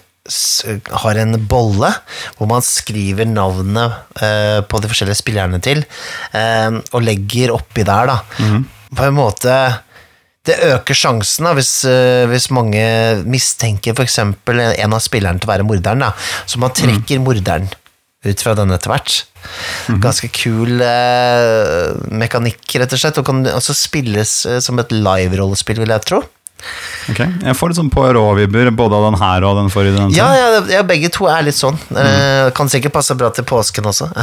[1.01, 1.89] har en bolle
[2.37, 5.81] hvor man skriver navnet uh, på de forskjellige spillerne til,
[6.37, 8.19] uh, og legger oppi der, da.
[8.95, 9.55] På en måte
[10.49, 12.81] det øker sjansen da, hvis, eh, hvis mange
[13.29, 14.17] mistenker f.eks.
[14.23, 16.01] en av spillerne til å være morderen.
[16.01, 16.13] Da.
[16.49, 17.69] Så man trekker morderen
[18.25, 19.15] ut fra den etter hvert.
[20.01, 25.81] Ganske kul eh, mekanikk, rett og slett, og kan også spilles eh, som et live-rollespill,
[25.81, 26.21] vil jeg tro.
[27.09, 29.95] Ok, Jeg får litt sånn Poirot-vibber både av den her og den forrige.
[29.97, 31.79] Den Ja, ja, ja, begge to er litt sånn.
[31.97, 34.11] Eh, kan sikkert passe bra til påsken også.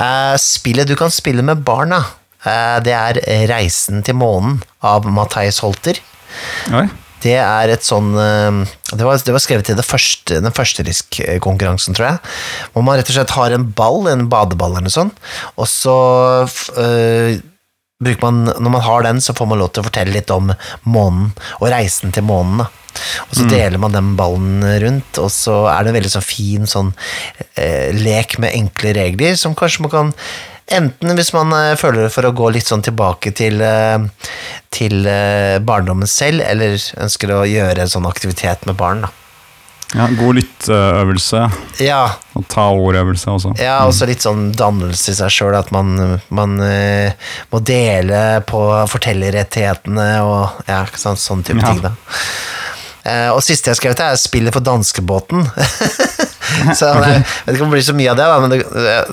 [0.00, 5.60] Eh, spillet du kan spille med barna, eh, det er Reisen til månen av Matheis
[5.64, 6.00] Holter.
[6.72, 6.88] Oi.
[7.20, 8.62] Det er et sånn eh,
[8.94, 12.32] Det var, det var skrevet til det første, den første risk-konkurransen, tror jeg.
[12.72, 15.20] Hvor man rett og slett har en ball, en badeball eller noe sånt,
[15.56, 15.96] og så
[16.80, 17.40] øh,
[18.00, 20.52] bruker man Når man har den, så får man lov til å fortelle litt om
[20.88, 22.64] månen, og reisen til månen.
[22.64, 22.70] da.
[23.28, 26.66] Og så deler man den ballen rundt, og så er det en veldig sånn fin
[26.68, 26.90] sånn
[27.54, 30.14] eh, lek med enkle regler, som kanskje man kan
[30.70, 33.98] Enten hvis man eh, føler for å gå litt sånn tilbake til, eh,
[34.70, 39.02] til eh, barndommen selv, eller ønsker å gjøre en sånn aktivitet med barn.
[39.06, 39.10] Da.
[39.90, 41.40] Ja, god lytteøvelse
[41.82, 42.04] Ja,
[42.38, 43.56] og ta ordøvelse også.
[43.58, 47.10] ja, også litt sånn dannelse i seg sjøl, at man, man uh,
[47.50, 48.60] må dele på
[48.92, 51.72] fortellerrettighetene og ja, sånn, sånn type Ja.
[51.72, 51.82] ting.
[51.82, 51.90] da.
[53.04, 55.46] Eh, og siste jeg skrev til, er spillet for danskebåten.
[56.78, 58.58] så jeg vet ikke om det blir så mye av det, da, men det,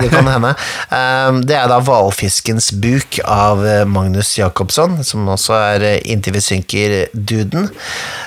[0.02, 0.52] det kan hende.
[0.92, 6.42] Um, det er da Hvalfiskens buk av eh, Magnus Jacobsson, som også er Inntil vi
[6.44, 7.64] synker-duden.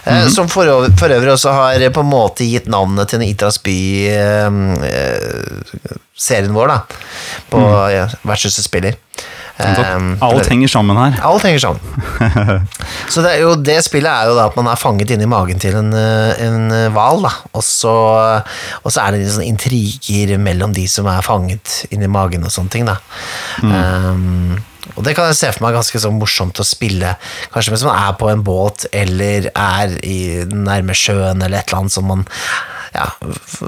[0.05, 0.65] Eh, Som for,
[1.01, 4.55] for øvrig også har på en måte gitt navnet til Itras by-serien
[6.57, 6.79] vår, da.
[7.51, 7.59] På
[7.93, 8.95] ja, Vertshuset spiller.
[9.61, 11.19] Um, Alt henger sammen her.
[11.27, 11.81] Alt henger sammen.
[13.13, 15.77] Så det, jo, det spillet er jo da at man er fanget inni magen til
[15.81, 17.35] en eh, en hval, da.
[17.57, 17.93] Og så,
[18.81, 22.73] og så er det sånne intriger mellom de som er fanget inni magen og sånne
[22.73, 22.99] ting, da.
[23.63, 24.59] Um,
[24.97, 27.15] og det kan jeg se for meg ganske sånn morsomt å spille,
[27.55, 30.19] kanskje hvis man er på en båt eller er i
[30.51, 32.27] nærme sjøen eller et eller annet som man
[32.95, 33.61] ja, f-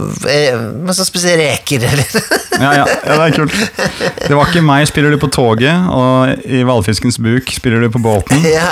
[0.83, 2.17] men så spiser reker, eller
[2.63, 3.55] Ja, ja, ja, det er kult.
[4.29, 8.03] Det var ikke meg spiller du på toget, og i Hvalfiskens buk spiller du på
[8.03, 8.69] båten, ja.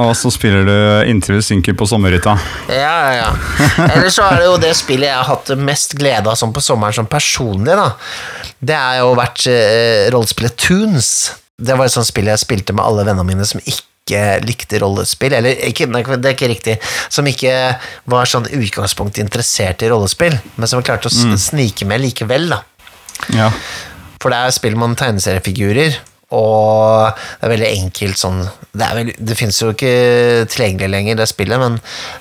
[0.00, 0.74] og så spiller du
[1.10, 2.34] Inntil du synker på sommerhytta.
[2.72, 3.86] Ja, ja, ja.
[3.94, 6.64] Ellers så er det jo det spillet jeg har hatt mest glede av sånn på
[6.64, 7.90] sommeren som personlig, da.
[8.64, 11.08] Det har jo vært eh, rollespillet Toons.
[11.60, 13.84] Det var et sånt spill jeg spilte med alle vennene mine som ikke
[14.44, 16.76] likte rollespill, eller ikke, nei, det er ikke riktig,
[17.08, 17.54] som ikke
[18.12, 21.36] var sånn utgangspunkt interessert i rollespill, men som klarte å mm.
[21.40, 22.60] snike med likevel, da.
[23.32, 23.48] Ja.
[24.20, 25.96] For det er spill man tegneseriefigurer,
[26.34, 28.40] og det er veldig enkelt sånn
[28.74, 29.90] Det, er veldig, det fins jo ikke
[30.50, 31.76] tilgjengelig lenger, det spillet, men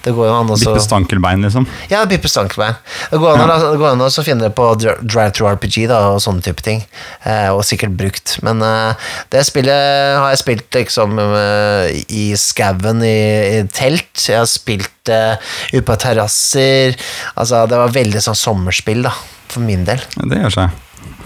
[0.06, 1.66] det går jo an å Bippe stankelbein, liksom.
[1.90, 2.76] Ja, Bippe Stankelbein.
[3.10, 6.00] Det går an, å- det går an å finne det på Drive Through RPG da,
[6.14, 6.84] og sånne type ting,
[7.26, 8.36] eh, og sikkert brukt.
[8.46, 13.18] Men eh, det spillet har jeg spilt liksom eh, i skauen i,
[13.58, 14.14] i telt.
[14.30, 15.36] Jeg har spilt uh,
[15.74, 16.96] ute på terrasser.
[17.36, 19.14] Altså, det var veldig sånn sommerspill, da,
[19.52, 20.02] for min del.
[20.22, 20.82] Det gjør seg.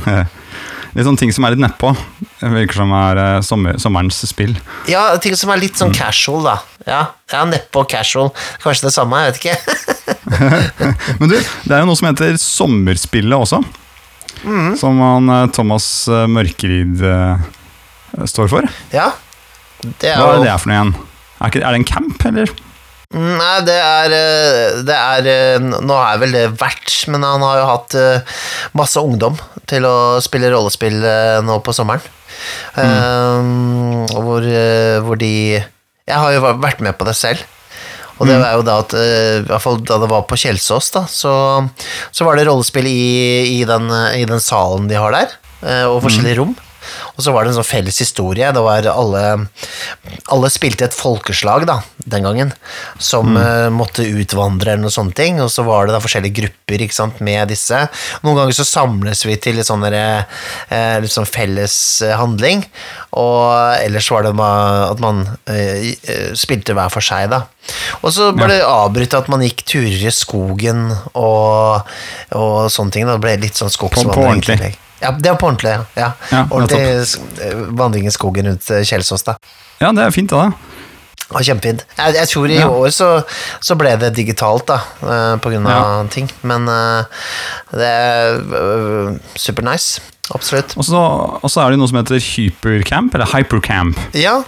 [0.96, 1.92] Litt sånne ting som er litt nedpå.
[2.40, 4.56] Det virker som er eh, sommer, sommerens spill.
[4.90, 6.56] Ja, ting som er litt sånn casual, da.
[6.88, 7.02] Ja,
[7.34, 8.32] ja nedpå casual.
[8.64, 9.58] Kanskje det samme, jeg vet ikke.
[11.20, 13.62] Men du, det er jo noe som heter Sommerspillet også.
[14.80, 17.48] Som han eh, Thomas eh, Mørkerid eh,
[18.26, 18.70] står for.
[18.94, 19.12] ja.
[19.78, 20.92] Det er Hva er jo det for noe igjen?
[21.38, 22.54] Er, ikke, er det en camp, eller?
[23.16, 27.62] Nei, det er, eh, det er eh, Nå er vel det verdt, men han har
[27.62, 28.40] jo hatt eh,
[28.76, 31.00] masse ungdom til å spille rollespill
[31.48, 32.04] nå på sommeren.
[32.78, 34.04] Mm.
[34.14, 34.46] og hvor,
[35.04, 37.42] hvor de Jeg har jo vært med på det selv.
[38.22, 41.04] Og det var jo da at i hvert fall da det var på Kjelsås, da,
[41.10, 41.34] så,
[42.12, 45.36] så var det rollespill i, i, den, i den salen de har der,
[45.90, 46.56] og forskjellige rom.
[47.16, 48.52] Og så var det en sånn felles historie.
[48.54, 49.24] Det var alle,
[50.34, 52.54] alle spilte et folkeslag da, den gangen,
[53.02, 55.42] som eh, måtte utvandre eller noe sånne ting.
[55.44, 57.84] Og så var det da forskjellige grupper ikke sant, med disse.
[58.24, 61.76] Noen ganger så samles vi til litt sånn litt sånn felles
[62.18, 62.64] handling.
[63.18, 65.94] Og ellers var det at man eh,
[66.38, 67.46] spilte hver for seg, da.
[68.02, 71.88] Og så ble det avbrutt at man gikk turer i skogen og,
[72.38, 73.08] og sånne ting.
[73.08, 73.18] Da.
[73.18, 74.14] Det ble litt sånn skogsvandring.
[74.16, 74.76] På, ordentlig.
[75.02, 75.84] Ja, det var på ordentlig, ja.
[75.98, 76.12] ja.
[76.32, 76.82] Ja, ordentlig
[77.46, 79.38] eh, vandring i skogen rundt eh, Kjelsås, da.
[79.82, 80.48] Ja, det er fint, da.
[81.28, 81.84] Det kjempefint.
[81.98, 82.68] Jeg, jeg tror i Ja.
[82.72, 83.08] år så,
[83.62, 86.04] så ble det digitalt, da, eh, på grunn av Ja.
[86.14, 86.30] ting.
[86.48, 90.02] Men det er uh, super nice.
[90.34, 90.74] Absolutt.
[90.80, 94.00] Og så er det noe som heter hypercamp, eller hypercamp.
[94.18, 94.40] Ja.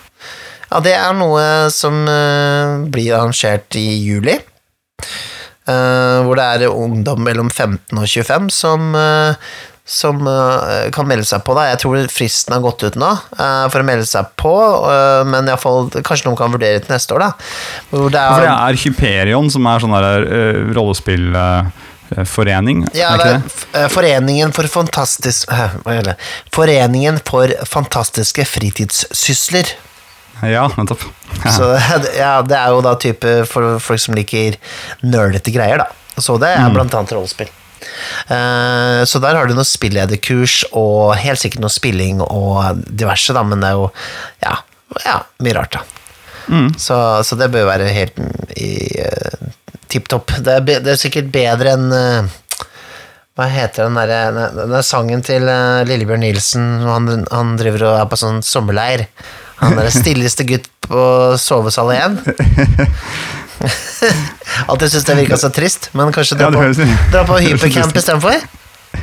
[0.71, 2.01] ja, det er noe som
[2.91, 4.39] blir arrangert i juli.
[5.69, 9.35] Uh, hvor det er ungdom mellom 15 og 25 som, eh,
[9.89, 11.53] som uh, kan melde seg på.
[11.57, 11.63] Da.
[11.71, 14.53] Jeg tror fristen har gått ut nå uh, for å melde seg på,
[14.85, 17.21] uh, men i fall, kanskje noen kan vurdere til neste år.
[17.25, 17.31] Da.
[17.89, 22.77] Hvor det For det er, er Hyperion, som er sånn der uh, rollespillforening.
[22.93, 23.33] ja, er det
[23.81, 25.49] er Foreningen for fantastisk
[25.83, 26.17] Hva heter det?
[26.53, 29.67] Foreningen for fantastiske fritidssysler.
[30.45, 31.01] Ja, nettopp.
[31.49, 31.65] Så
[32.21, 34.51] ja, det er jo da type for folk som liker
[35.01, 35.87] nerdete greier, da.
[36.19, 37.49] Så det er blant annet rollespill.
[38.29, 43.45] Eh, så der har du noe spillederkurs og helt sikkert noe spilling og diverse, da,
[43.45, 43.87] men det er jo
[44.43, 44.57] ja,
[45.05, 45.85] ja mye rart, da.
[46.81, 48.15] Så, så det bør være helt
[48.57, 48.73] i
[49.05, 49.49] uh,
[49.91, 50.33] tipp topp.
[50.41, 52.37] Det, det er sikkert bedre enn uh,
[53.37, 57.99] hva heter den derre den, der sangen til uh, Lillebjørn Nilsen han, han driver og
[57.99, 59.05] er på sånn sommerleir?
[59.59, 61.01] Han er den stilleste gutt på
[61.37, 61.91] sovesal
[64.01, 64.23] igjen.
[64.67, 68.39] Alltid syntes det virka så trist, men kanskje dra Ja, på, dra på hypercamp istedenfor?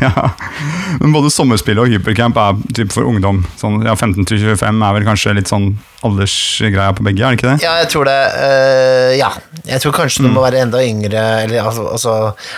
[0.02, 0.10] Ja.
[1.00, 3.38] Men både sommerspill og hypercamp er typ for ungdom.
[3.56, 5.68] Sånn, ja, 15-25 er vel kanskje litt sånn
[6.04, 7.62] aldersgreia på begge, er det ikke det?
[7.64, 8.16] Ja, jeg tror det.
[8.42, 9.30] øh, ja.
[9.70, 10.26] Jeg tror kanskje Mm.
[10.26, 12.16] du må være enda yngre, eller altså, altså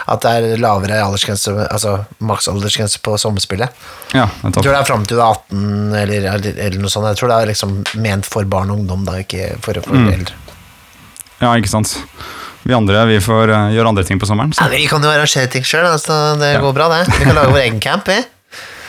[0.09, 3.77] at det er lavere aldersgrense, altså maksaldersgrense på sommerspillet.
[4.17, 7.07] Ja, Jeg tror det er fram til du er 18, eller, eller, eller noe sånt.
[7.13, 10.13] Jeg tror det er liksom ment for barn og ungdom, da, ikke for, for Mm.
[10.17, 10.35] eldre.
[11.41, 11.93] Ja, ikke sant.
[12.67, 14.53] Vi andre vi får eh, gjøre andre ting på sommeren.
[14.59, 16.61] Ja, vi kan jo arrangere ting sjøl, altså, det Ja.
[16.65, 17.05] går bra, det.
[17.19, 18.19] Vi kan lage vår egen camp, vi.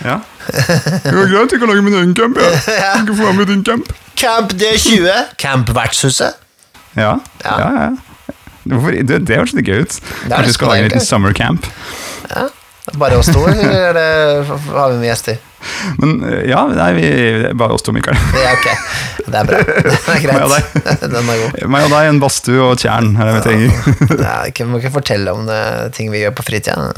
[0.03, 0.17] Ja.
[1.13, 2.38] går greit, jeg kan lage min egen camp.
[2.41, 2.49] Ja.
[2.97, 3.93] Jeg kan få være med i din camp.
[4.19, 5.09] Camp D20.
[5.38, 6.35] Camp Vertshuset.
[6.97, 7.57] Ja, Ja.
[7.59, 7.89] ja, ja.
[8.69, 9.93] Det, det høres litt gøy ut.
[9.95, 11.65] det Kanskje vi skal lage en liten summer camp.
[12.29, 12.47] Ja.
[12.97, 15.38] Bare oss to, eller er har vi med gjester?
[15.99, 17.08] Men eh, ja, nei, vi,
[17.60, 18.17] bare oss to, Mikael.
[18.39, 18.67] Ja, ok.
[19.30, 19.60] Det er bra.
[19.86, 21.02] Det er greit.
[21.04, 21.58] Den er god.
[21.69, 23.12] Meg og deg, en badstue og tjern.
[23.19, 23.69] Er vi.
[24.15, 25.62] Ja, ikke, må ikke fortelle om det,
[25.97, 26.89] ting vi gjør på fritida.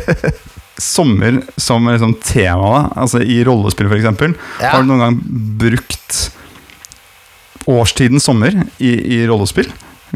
[0.80, 2.82] Sommer som liksom tema, da.
[3.02, 4.36] Altså i rollespill, eksempel.
[4.60, 4.76] Ja.
[4.76, 5.18] Har du noen gang
[5.60, 6.20] brukt
[7.70, 9.68] årstiden sommer i, i rollespill?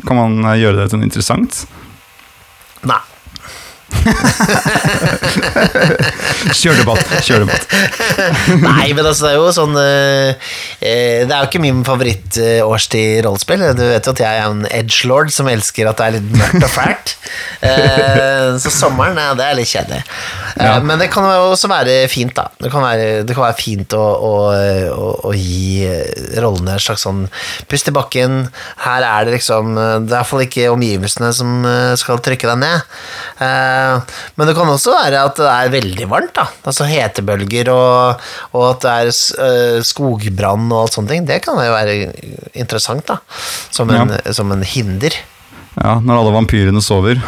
[0.07, 1.65] Kan man eh, gjøre det til noe interessant?
[2.89, 3.01] Nei.
[6.55, 7.05] Kjør debatt.
[7.25, 7.65] Kjør debatt.
[8.61, 10.31] Nei, men altså, det er jo sånn eh,
[10.81, 13.63] eh, Det er jo ikke min favorittårstid rollespill.
[13.79, 16.67] Du vet jo at jeg er en edgelord som elsker at det er litt mørkt
[16.67, 17.09] og fælt.
[17.65, 20.03] Eh, så sommeren, ja, det er litt kjedelig.
[20.85, 22.45] Men det kan jo også være fint, da.
[22.61, 24.33] Det kan være, det kan være fint å, å,
[25.31, 25.87] å, gi
[26.43, 27.21] rollene en slags sånn
[27.71, 28.31] pust i bakken.
[28.85, 31.49] Her er det liksom Det er iallfall ikke omgivelsene som
[31.99, 32.79] skal trykke deg ned.
[33.85, 36.47] Eh, Men det kan også være at det er veldig varmt, da.
[36.65, 38.25] Altså hetebølger og,
[38.57, 39.13] og at det er
[39.47, 41.29] eh, skogbrann og alt sånne ting.
[41.29, 41.97] Det kan jo være
[42.57, 43.21] interessant, da.
[43.75, 45.17] Som en, som en hinder.
[45.75, 47.19] Ja, Når alle vampyrene sover,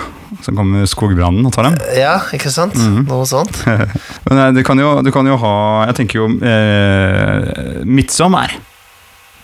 [0.44, 1.76] så kommer skogbrannen og tar dem.
[1.98, 2.76] Ja, ikke sant?
[2.78, 3.58] Noe sånt.
[4.28, 5.54] Men eh, du kan, jo, du kan jo ha
[5.88, 8.54] Jeg tenker jo eh, Midtsommer.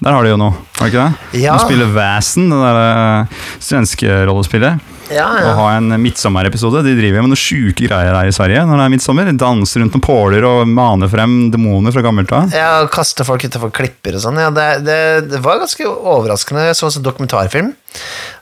[0.03, 1.43] Der har de jo noe, har de ikke det?
[1.45, 1.55] Ja.
[1.57, 4.89] De spiller Vasen, det der eh, svenske rollespillet.
[5.13, 5.49] Ja, ja.
[5.51, 6.81] Og ha en midtsommerepisode.
[6.87, 9.29] De driver med noen sjuke greier her i Sverige når det er midtsommer.
[9.37, 12.55] Danser rundt noen påler og maner frem demoner fra gammelt av.
[12.57, 14.41] Ja, og kaster folk utenfor klipper og sånn.
[14.41, 14.99] Ja, det, det,
[15.35, 16.65] det var ganske overraskende.
[16.71, 17.73] Jeg så en dokumentarfilm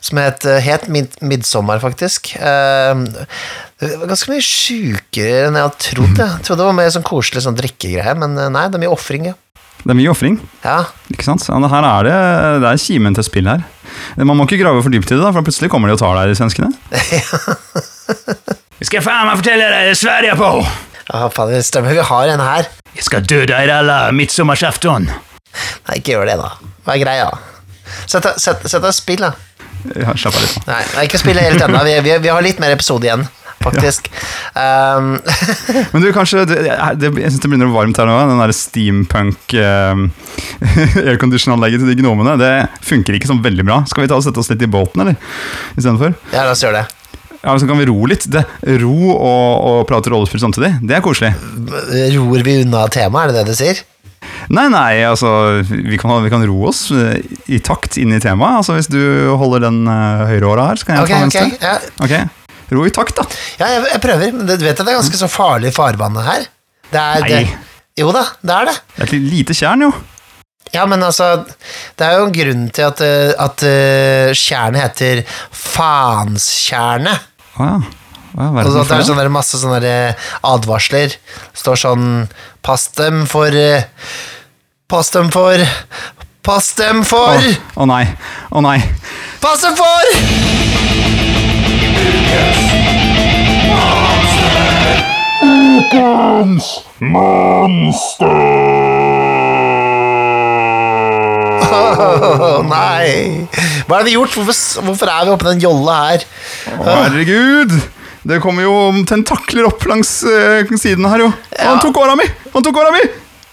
[0.04, 2.36] som het, het Mid Midtsommer, faktisk.
[2.38, 3.04] Eh,
[3.80, 6.18] Det var ganske mye sjukere enn jeg hadde trodd.
[6.20, 8.84] Jeg Jeg trodde det var mer sånn koselig sånn drikkegreie, men eh, nei, det er
[8.86, 9.38] mye ofring, ja.
[9.80, 10.36] Det er mye ofring.
[10.64, 10.82] ja.
[11.10, 11.46] Ikke sant?
[11.48, 12.16] Ja, det her er det,
[12.62, 13.62] det er kimen til spill her.
[14.18, 16.18] Man må ikke grave for dypt i det, da, for plutselig kommer de og tar
[16.20, 16.70] deg, de svenskene.
[18.80, 20.50] Vi skal faen meg fortelle deg det Sverige på!
[21.10, 21.96] Ja, faen, det stemmer.
[21.96, 22.68] Vi har en her.
[22.96, 25.08] Jeg skal dø deg alle midtsommersafton.
[25.10, 26.50] Nei, ikke gjør det, da.
[26.86, 27.28] Hva er greia?
[28.06, 29.32] Sett deg og spill, da.
[29.96, 30.56] Ja, Slapp av litt.
[30.68, 31.80] Nei, ikke spille helt ennå.
[31.86, 33.24] Vi, vi, vi har litt mer episode igjen,
[33.64, 34.10] faktisk.
[34.54, 35.16] Um,
[35.92, 36.60] Men du, kanskje det,
[37.00, 38.16] det, Jeg syns det begynner å varmt her nå.
[38.30, 40.04] Den der steampunk eh,
[41.10, 42.54] aircondition-anlegget til de gnomene Det
[42.86, 43.82] funker ikke sånn veldig bra.
[43.90, 45.20] Skal vi ta og sette oss litt i båten, eller?
[45.76, 46.16] Istedenfor?
[46.32, 46.96] ja, la oss gjøre det.
[47.40, 48.26] Ja, så kan vi ro litt.
[48.28, 48.42] Det,
[48.82, 50.74] ro og, og prate rollespill samtidig.
[50.84, 51.32] Det er koselig.
[52.16, 53.80] Ror vi unna temaet, er det det du sier?
[54.50, 55.30] Nei, nei, altså
[55.64, 57.20] Vi kan, vi kan ro oss eh,
[57.52, 58.60] i takt inn i temaet.
[58.60, 59.00] Altså Hvis du
[59.40, 61.48] holder den uh, høyre åra her, så kan jeg okay, ta venstre.
[61.64, 62.39] Ja, Ok,
[62.70, 63.24] Ro i takt, da.
[63.60, 66.46] ja jeg, jeg prøver, men du vet at det er ganske så farlig farvann her?
[66.90, 67.58] Det er, det, Nei.
[67.98, 68.76] jo da, det er det.
[68.94, 69.92] Det er et lite tjern, jo.
[70.70, 71.44] Ja, men altså,
[71.98, 77.26] det er jo en grunn til at, eh, at uh, tjernet heter Fanstjernet.
[77.58, 77.78] Å ja.
[78.30, 79.06] Hva er verden Altså, det er det?
[79.08, 81.16] sånne der masse sånne eh, advarsler.
[81.18, 82.06] Det står sånn
[82.62, 83.88] Pass dem for eh,
[84.90, 85.66] Pass dem for
[86.46, 87.50] Pass dem Å for
[87.82, 88.04] å nei.
[88.54, 88.78] Å nei.
[89.42, 90.59] Pass dem for!
[101.70, 103.46] Å nei!
[103.86, 104.34] Hva har vi gjort?
[104.34, 106.26] Hvorfor, hvorfor er vi oppi den jolla her?
[106.76, 107.74] Å, herregud!
[108.30, 108.74] Det kommer jo
[109.08, 111.30] tentakler opp langs uh, siden her, jo.
[111.32, 112.26] Å, Han tok åra mi!
[112.54, 113.02] Han tok åra mi!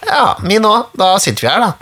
[0.08, 0.92] Ja, min òg.
[0.98, 1.72] Da sitter vi her, da.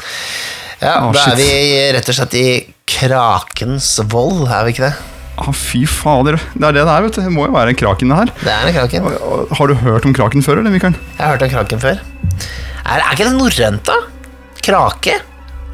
[0.80, 1.50] Ja, oh, Da er vi
[1.96, 2.46] rett og slett i
[2.86, 5.15] Krakens vold, er vi ikke det?
[5.36, 6.38] Å, fy fader.
[6.56, 7.20] Det er det det er, vet du.
[7.26, 8.30] Det må jo være en kraken, det her.
[8.40, 9.04] Det er en kraken.
[9.10, 10.94] Og- og- Har du hørt om kraken før, eller, Mikael?
[11.18, 12.00] Jeg har hørt om kraken før.
[12.86, 13.96] Er, er ikke det norrønt, da?
[14.62, 15.18] Krake?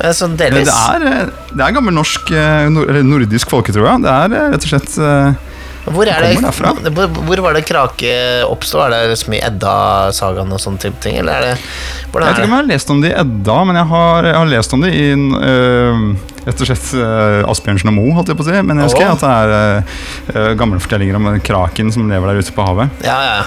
[0.02, 0.66] Eh, Sånn delvis.
[0.66, 3.96] det, er, eh, det er gammel norsk, eh, nor eller nordisk folketro, ja.
[4.02, 5.34] Det er eh, rett og slett eh,
[5.82, 6.36] Hvor, er det,
[6.84, 8.10] det hvor, hvor var det krake
[8.46, 8.78] oppsto?
[8.84, 11.16] Er det liksom i Edda-sagaen og sånne type ting?
[11.18, 13.78] Eller er det Jeg vet ikke om jeg har lest om det i Edda, men
[13.80, 16.04] jeg har, jeg har lest om det i øh,
[16.46, 18.60] rett og slett øh, Asbjørnsen og Moe, holdt jeg på å si.
[18.68, 19.16] Men jeg husker oh.
[19.16, 23.02] at det er øh, gamle fortellinger om kraken som lever der ute på havet.
[23.06, 23.40] Ja, ja,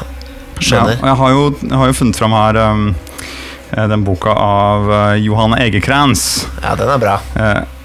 [0.60, 2.60] skjønner Ja, og jeg har jo, jeg har jo funnet fram her
[3.76, 4.92] den boka av
[5.24, 6.46] Johan Egekrans.
[6.60, 7.16] Ja, den er bra.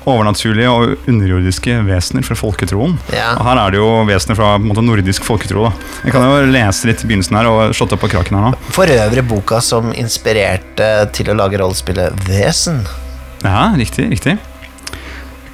[0.09, 2.97] Overnaturlige og underjordiske vesener fra folketroen.
[3.13, 3.35] Ja.
[3.37, 5.67] Og her er det jo vesener fra måte, nordisk folketro.
[5.69, 5.97] Da.
[6.07, 8.55] Jeg kan jo lese litt i begynnelsen her og slått opp på kraken her nå.
[8.77, 12.83] For øvrig boka som inspirerte til å lage rollespillet Vesen.
[13.45, 14.39] Ja, riktig, riktig.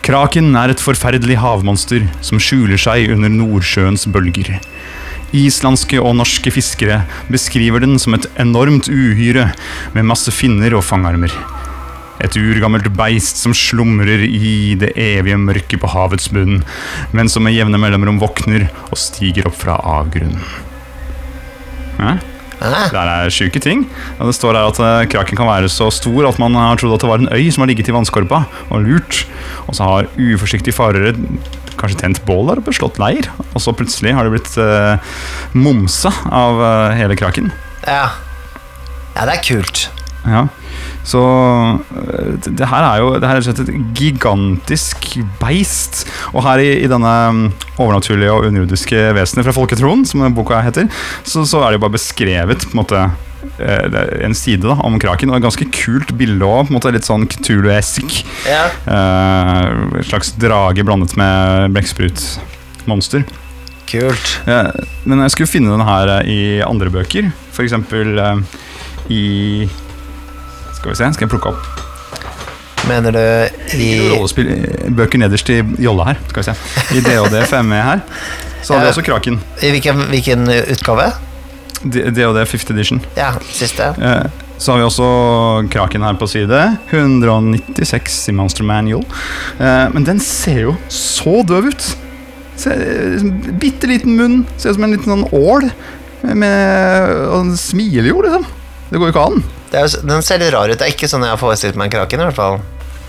[0.07, 4.53] Kraken er et forferdelig havmonster som skjuler seg under Nordsjøens bølger.
[5.35, 7.01] Islandske og norske fiskere
[7.33, 9.49] beskriver den som et enormt uhyre
[9.97, 11.35] med masse finner og fangarmer.
[12.25, 16.63] Et urgammelt beist som slumrer i det evige mørket på havets bunn,
[17.13, 20.41] men som med jevne mellomrom våkner og stiger opp fra avgrunnen.
[22.01, 22.17] Hæ?
[22.57, 23.85] Det er sjuke ting.
[24.17, 27.05] Det står her at eh, kraken kan være så stor at man har trodd at
[27.05, 29.27] det var en øy som har ligget i vannskorpa og lurt.
[29.69, 31.13] Og så har uforsiktige farere
[31.77, 33.29] kanskje tent bål der oppe, slått leir.
[33.53, 34.97] Og så plutselig har det blitt uh,
[35.53, 37.53] momsa av uh, hele kraken.
[37.85, 38.09] Ja.
[39.13, 39.89] ja, det er kult.
[40.25, 40.47] Ja.
[41.07, 45.07] Så øh, det her er jo det her er et gigantisk
[45.41, 46.05] beist.
[46.35, 47.45] Og her i, i denne mm,
[47.79, 50.91] overnaturlige og underjordiske vesenet fra folketroen, som boka heter,
[51.23, 53.07] så, så er det jo bare beskrevet på en måte
[53.63, 56.73] er en side da, om kraken, og et ganske kult bilde òg.
[56.93, 58.21] Litt sånn Cthulhu-esk.
[58.49, 58.67] Ja.
[58.87, 63.27] Uh, et slags drage blandet med blekksprutmonster.
[63.87, 64.33] Kult.
[64.51, 64.73] Ja,
[65.07, 67.29] men jeg skulle finne den her eh, i andre bøker.
[67.63, 68.41] Eksempel eh,
[69.15, 69.25] i
[70.87, 75.57] Skal vi se, skal jeg plukke opp Mener du i rollespill eh, bøker nederst i
[75.83, 76.19] jolla her.
[76.31, 76.53] Skal vi se.
[76.95, 78.03] I DOD 5E her.
[78.63, 79.41] Så har vi også Kraken.
[79.67, 81.09] I hvilken, hvilken utgave?
[81.83, 83.01] DOD 5th edition.
[83.19, 83.89] Ja, siste.
[83.99, 84.31] Eh,
[84.63, 85.09] Så har vi også
[85.75, 86.61] Kraken her på side.
[86.95, 89.03] 196 i Monster Manual.
[89.59, 91.91] Eh, Men den ser jo så døv ut.
[93.59, 94.45] Bitte liten munn.
[94.63, 95.67] Ser ut som en liten sånn ål.
[96.23, 98.47] Med, og den smiler jo, liksom.
[98.93, 99.43] Det går jo ikke an.
[99.71, 100.79] Det er, jo den ser litt rar ut.
[100.79, 102.23] Det er ikke sånn jeg har forestilt meg en kraken.
[102.23, 102.59] i hvert fall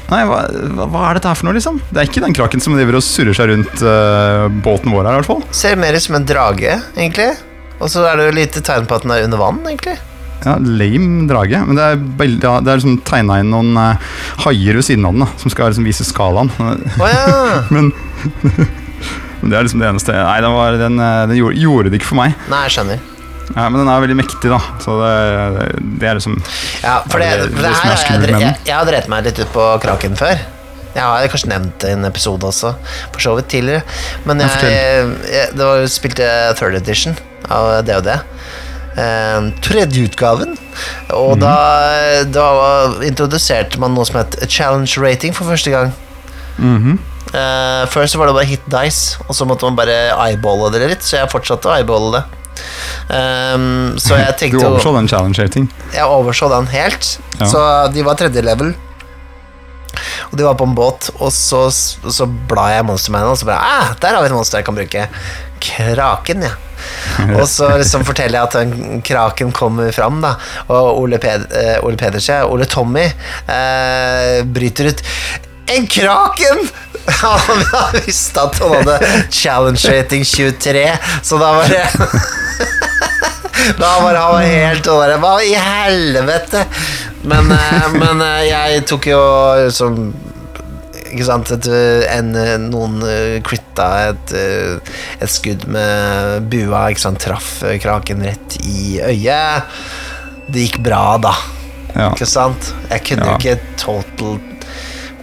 [0.08, 0.40] Nei, hva,
[0.88, 1.82] hva, er dette her for noe, liksom?
[1.92, 5.18] Det er ikke den kraken som driver og surrer seg rundt uh, båten vår her,
[5.18, 5.42] i hvert fall.
[5.52, 7.34] Ser mer ut som en drage, egentlig.
[7.82, 9.98] Og så er det jo lite tegn på at den er under vann, egentlig.
[10.46, 11.60] Ja, Lame drage.
[11.68, 12.00] Men det er,
[12.40, 15.52] ja, det er liksom tegna inn noen uh, haier ved siden av den, da, som
[15.52, 16.54] skal liksom vise skalaen.
[16.56, 17.60] Oh, ja!
[17.76, 17.92] Men,
[19.42, 22.00] men det er liksom det eneste Nei, den, var, den, eh, den gjorde, gjorde det
[22.00, 22.34] ikke for meg.
[22.50, 23.04] Nei, jeg skjønner.
[23.56, 24.60] Ja, men den er veldig mektig, da.
[24.84, 25.72] Så det,
[26.02, 26.36] det er liksom
[26.84, 29.40] Ja, for det, det det det her er jeg, jeg, jeg har drept meg litt
[29.40, 30.46] ut på kraken før.
[30.98, 32.74] Jeg har kanskje nevnt en episode også,
[33.14, 33.84] for så vidt tidligere.
[34.26, 34.72] Men jeg,
[35.30, 37.18] jeg, det var spilte third edition
[37.54, 38.10] av DOD.
[38.98, 40.56] Uh, tredje utgaven.
[41.14, 41.44] Og mm.
[41.44, 41.58] da,
[42.34, 42.48] da
[43.06, 45.94] introduserte man noe som het challenge rating for første gang.
[46.58, 46.98] Mm -hmm.
[47.30, 50.90] uh, før så var det bare hit dice, og så måtte man bare eyeballe det
[50.90, 52.37] litt, så jeg fortsatte å eyeballe det.
[53.14, 55.70] Ehm, så jeg tenkte Du overså den challenge-ting?
[55.94, 57.18] Jeg overså den helt.
[57.40, 57.50] Ja.
[57.52, 58.74] Så de var tredje level.
[60.28, 63.48] Og de var på en båt, og så, så bla jeg Monster Manual, og så
[63.48, 65.08] bare ah, Der har vi et monster jeg kan bruke.
[65.64, 66.56] Kraken, ja.
[67.40, 70.36] og så liksom forteller jeg at den kraken kommer fram, da.
[70.70, 73.08] Og Ole, Ped eh, Ole Pedersen, Ole Tommy,
[73.50, 75.04] eh, bryter ut
[75.68, 76.68] En kraken!
[77.08, 77.62] Han
[78.06, 78.98] visste at han hadde
[79.32, 80.82] challenge rating 23,
[81.24, 81.86] så da var det
[83.80, 86.66] Da var han helt sånn Hva i helvete?
[87.28, 89.22] Men, eh, men eh, jeg tok jo
[89.64, 90.02] liksom
[91.08, 91.68] ikke sant, et,
[92.12, 92.34] en,
[92.68, 92.98] noen
[93.48, 99.80] critta et, et skudd med bua, ikke sant, traff kraken rett i øyet.
[100.52, 101.32] Det gikk bra, da.
[101.96, 102.10] Ja.
[102.12, 102.74] Ikke sant?
[102.92, 103.40] Jeg kunne jo Ja.
[103.40, 104.36] ikke total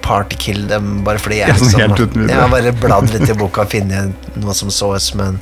[0.05, 2.29] party kill dem bare fordi jeg Ja, sånn videre.
[2.29, 5.41] jeg har bare bladd litt i boka og funnet noe som så ut som en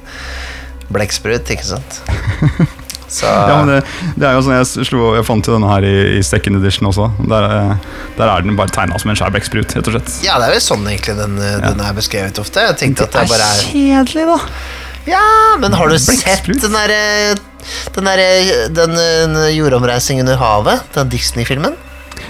[0.93, 2.01] blekksprut, ikke sant?
[3.13, 3.79] Så Ja, men det,
[4.17, 6.89] det er jo sånn Jeg, slo, jeg fant jo denne her i, i second edition
[6.89, 7.11] også.
[7.29, 10.15] Der, eh, der er den bare tegna som en skjær blekksprut, rett og slett.
[10.25, 12.65] Ja, det er jo sånn egentlig den, eh, den er beskrevet ofte.
[12.71, 14.39] Jeg tenkte at det bare er kjedelig, da.
[15.11, 15.23] Ja,
[15.59, 17.01] men har du sett den derre
[17.95, 18.21] den der,
[18.75, 20.85] Den den jordomreising under havet?
[20.95, 21.75] Den Disney-filmen?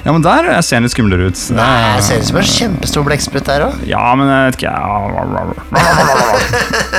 [0.04, 1.38] Ja, men der ser den litt skumlere ut.
[1.54, 3.82] Nei, jeg ser ut som en kjempestor blekksprut der òg.
[3.86, 4.72] Ja, men jeg vet ikke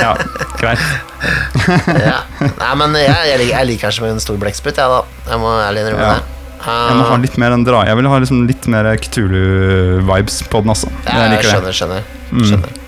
[0.00, 0.12] Ja,
[0.60, 0.84] greit.
[2.04, 2.18] Ja.
[2.60, 5.02] Nei, men jeg, jeg, liker, jeg liker den som en stor blekksprut, jeg, da.
[5.30, 6.14] Jeg må ærlig innrømme Ja.
[6.14, 6.30] det.
[6.64, 10.62] Jeg må ha litt mer enn dra Jeg vil ha liksom litt mer Kutulu-vibes på
[10.64, 10.88] den, også.
[11.04, 11.50] Ja, Jeg jeg det.
[11.50, 12.06] skjønner, skjønner.
[12.32, 12.44] Mm.
[12.48, 12.80] skjønner.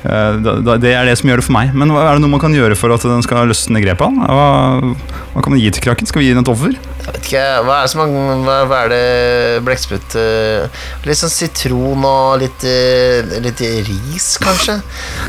[0.00, 1.74] Eh, da, det er det som gjør det for meg.
[1.76, 4.18] Men hva- er det noe man kan gjøre for at den skal løsne grepet?
[4.18, 4.46] Hva,
[5.34, 6.08] hva kan man gi til kraken?
[6.10, 6.74] Skal vi gi den et offer?
[7.10, 8.10] Jeg vet ikke, hva er det, som er,
[8.46, 14.76] hva, hva er det blekksprut eh, Litt sånn sitron og litt, eh, litt ris, kanskje?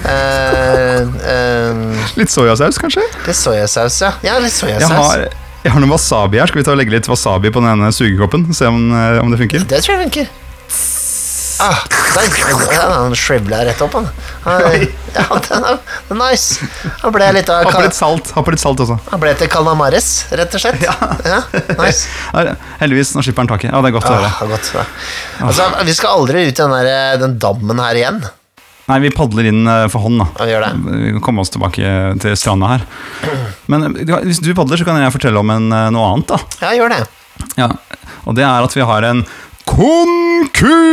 [0.06, 1.02] Eh,
[1.34, 3.06] eh, Litt soyasaus, kanskje?
[3.26, 4.14] litt soyasaus, ja.
[4.26, 5.26] Ja, litt Jeg har,
[5.64, 6.50] jeg har noe wasabi her.
[6.52, 8.46] Skal vi ta og legge litt wasabi på den ene sugekoppen?
[8.54, 9.66] Se om, om det funker?
[9.66, 10.30] Det tror jeg funker.
[11.62, 11.78] Ah,
[12.98, 14.08] han shrivla rett opp, han.
[14.44, 14.62] han
[15.14, 16.66] ja, den er, den er nice.
[17.04, 18.98] Han ble litt av Ha litt salt ha litt salt også.
[19.12, 20.82] Han ble til calamares, rett og slett.
[20.82, 21.42] Ja,
[21.78, 22.10] nice.
[22.82, 23.70] Heldigvis, nå slipper han taket.
[23.70, 24.32] Ja, det er godt å høre.
[24.34, 24.86] Ah, godt, ja.
[25.46, 28.24] Altså, vi skal aldri ut i den, der, den dammen her igjen.
[28.90, 30.28] Nei, vi padler inn eh, for hånd, da.
[30.40, 30.72] Ja, vi gjør det.
[31.06, 31.94] Vi kan komme oss tilbake
[32.24, 32.88] til stranda her.
[33.72, 36.42] Men eh, hvis du padler, så kan jeg fortelle om en, eh, noe annet, da.
[36.66, 37.04] Ja, gjør det.
[37.58, 37.70] Ja,
[38.26, 39.24] og det er at vi har en
[39.66, 40.86] konkurranse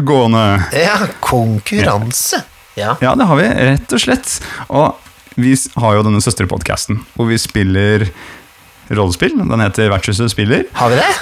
[0.00, 0.62] gående.
[0.72, 2.42] Ja, konkurranse.
[2.74, 2.96] Ja.
[3.00, 4.42] Ja, det har vi, rett og slett.
[4.68, 4.94] Og
[5.36, 8.08] vi har jo denne søsterpodkasten hvor vi spiller
[8.92, 9.34] rollespill.
[9.40, 10.64] Den heter Vertshuset spiller.
[10.76, 11.14] Har vi det?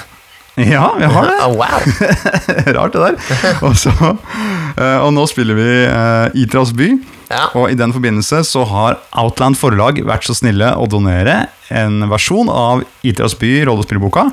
[0.55, 1.35] Ja, vi har det.
[1.45, 1.79] Oh, wow.
[2.75, 3.15] Rart, det der.
[3.65, 3.91] Og, så,
[4.79, 6.93] eh, og nå spiller vi eh, Itras by.
[7.27, 7.49] Ja.
[7.57, 12.49] Og i den forbindelse så har Outland forlag vært så snille å donere en versjon
[12.51, 14.29] av Itras by, rollespillboka,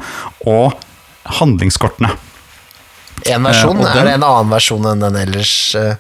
[0.46, 0.76] og
[1.24, 2.10] handlingskortene.
[3.30, 3.78] En versjon.
[3.78, 5.74] Eh, den- Er det en annen versjon enn den ellers?
[5.74, 5.94] eh?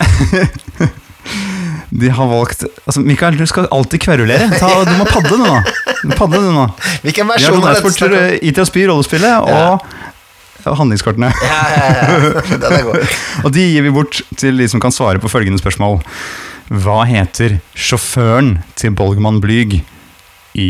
[1.92, 4.48] De har valgt Altså, Mikael, du skal alltid kverulere.
[4.58, 5.58] Ta, du må padle nå.
[6.02, 6.64] Du Padle du nå.
[7.04, 7.86] Hvilken versjon er donert dette?
[7.86, 8.38] og spy om?
[8.48, 9.34] Itras by, rollespillet,
[10.62, 11.28] og handlingskortene.
[11.42, 12.40] Ja, ja, ja.
[12.54, 13.14] Den er god.
[13.44, 16.00] Og de gir vi bort til de som kan svare på følgende spørsmål.
[16.70, 19.80] Hva heter sjåføren til Bolgmann Blyg
[20.58, 20.68] i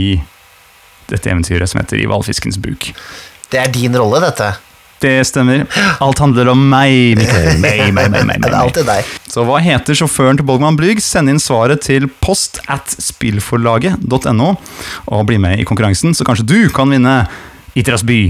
[1.13, 2.91] dette eventyret som heter I hvalfiskens buk?
[3.53, 4.55] Det er din rolle, dette.
[5.03, 5.65] Det stemmer.
[6.01, 7.57] Alt handler om meg, Mikael.
[7.65, 9.09] Meg, meg, meg, meg, Det er alltid deg.
[9.33, 11.03] Så hva heter sjåføren til Bolgman Blyg?
[11.03, 14.53] Send inn svaret til post at spillforlaget.no,
[15.11, 17.25] og bli med i konkurransen, så kanskje du kan vinne
[17.79, 18.21] Itras by.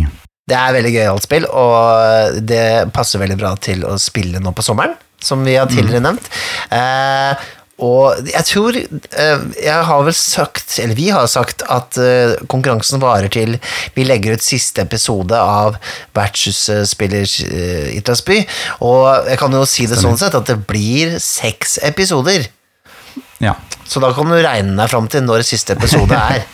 [0.49, 2.65] Det er veldig gøyalt spill, og det
[2.95, 6.33] passer veldig bra til å spille nå på sommeren, som vi har tidligere nevnt.
[6.73, 7.51] Eh,
[7.83, 13.01] og jeg tror eh, Jeg har vel sagt, eller vi har sagt, at eh, konkurransen
[13.03, 13.57] varer til
[13.97, 15.79] vi legger ut siste episode av
[16.15, 18.43] Vertshuset spiller uh, Itlasby.
[18.85, 22.47] Og jeg kan jo si det sånn sett at det blir seks episoder.
[23.43, 23.57] Ja.
[23.89, 26.45] Så da kan du regne deg fram til når siste episode er.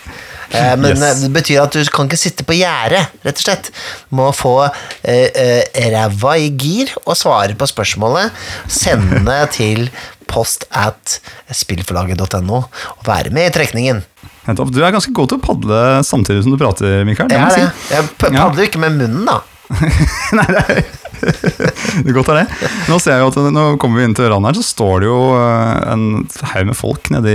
[0.48, 1.02] Eh, Men Yes.
[1.04, 3.66] eh, det betyr at du kan ikke sitte på gjerdet, rett og slett.
[4.08, 8.32] Du må få eh, eh, ræva i gir og svare på spørsmålet.
[8.72, 9.90] Sende til
[10.30, 11.18] post at
[11.54, 14.02] spillforlaget.no og være med i trekningen.
[14.48, 17.28] Du er ganske god til å padle samtidig som du prater, Mikael.
[17.28, 17.94] Det jeg si.
[17.94, 18.46] Jeg Ja.
[18.46, 19.40] padler jo ikke med munnen, da.
[20.38, 20.80] Nei, det er
[21.18, 22.68] det er godt er det.
[22.88, 25.08] Nå ser jeg jo at nå kommer vi inn til ørene her, så står det
[25.10, 26.04] jo eh, en
[26.52, 27.34] haug med folk nedi,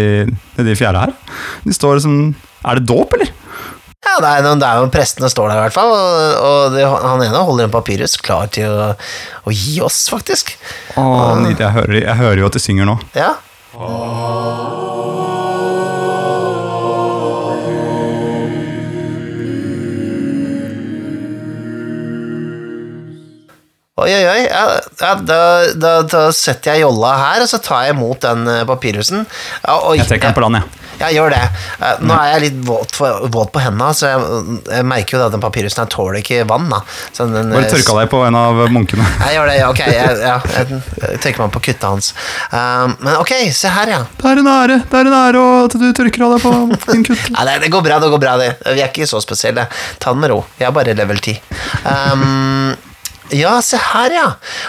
[0.58, 1.14] nedi fjæra her.
[1.68, 2.16] De står som
[2.64, 3.30] Er det dåp, eller?
[4.04, 6.84] Ja, det er, det er jo prestene står der i hvert fall, og, og det,
[6.86, 8.89] han ene holder en papyrus klar til å,
[9.47, 10.54] å gi oss, faktisk.
[10.99, 11.06] Å,
[11.39, 11.64] nydelig.
[11.64, 12.97] Jeg hører, jeg hører jo at de synger nå.
[13.18, 13.32] Ja.
[23.93, 24.39] Oi, oi, oi.
[24.49, 24.64] Ja,
[24.99, 25.39] ja, da,
[25.78, 29.22] da, da setter jeg jolla her, og så tar jeg imot den eh, papyrusen.
[29.64, 30.66] Ja, Jeg trekker den på land, jeg.
[30.66, 31.41] Ja, gjør det.
[31.80, 35.24] Eh, Nå er jeg litt våt, for, våt på hendene, så jeg, jeg merker jo
[35.26, 36.70] at den papirhusen her tåler ikke vann.
[36.72, 36.82] da.
[37.16, 39.08] Så den, Bare tørka deg på en av munkene.
[39.24, 39.82] Jeg gjør det, ja, ok.
[39.84, 42.12] Jeg, ja, jeg, jeg tørker meg på kuttet hans.
[42.52, 44.00] Um, men ok, se her, ja.
[44.20, 47.06] Det er en ære det er en ære at du tørker av deg på din
[47.08, 47.28] kutt.
[47.36, 48.38] ja det, det går bra, det går bra.
[48.41, 48.50] Det.
[48.70, 49.68] Vi er ikke så spesielle.
[50.04, 50.41] Ta det med ro.
[50.58, 51.38] Vi er bare level 10.
[51.88, 52.74] Um,
[53.34, 54.26] ja, se her, ja.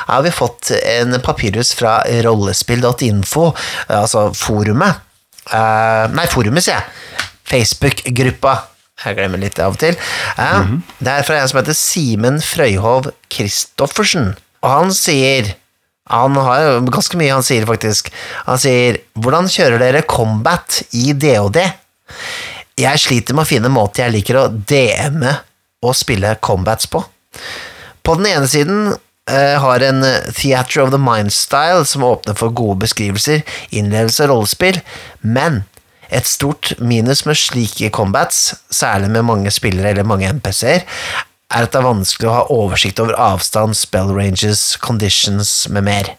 [0.06, 3.50] Her har vi fått en papirhus fra rollespill.info,
[3.92, 5.02] altså forumet.
[5.52, 7.28] Eh, nei, forumet, sier jeg.
[7.50, 8.54] Facebook-gruppa.
[9.04, 9.96] Jeg glemmer litt av og til.
[10.38, 10.70] Eh,
[11.02, 14.34] Det er fra en som heter Simen Frøyhov Christoffersen.
[14.62, 15.54] Og han sier
[16.10, 18.10] Han har ganske mye han sier, faktisk.
[18.44, 21.72] Han sier 'Hvordan kjører dere combat i DOD?'
[22.76, 25.32] Jeg sliter med å finne måter jeg liker å DM-e
[25.82, 27.02] og spille combats på.
[28.04, 28.94] På den ene siden
[29.32, 30.04] har en
[30.36, 33.40] Theatre of the Mind-style som åpner for gode beskrivelser,
[33.72, 34.82] innlevelse og rollespill,
[35.22, 35.62] men
[36.14, 40.84] et stort minus med slike combats, særlig med mange spillere eller mange MPC-er,
[41.54, 46.10] er at det er vanskelig å ha oversikt over avstand, spell ranges, conditions med mer.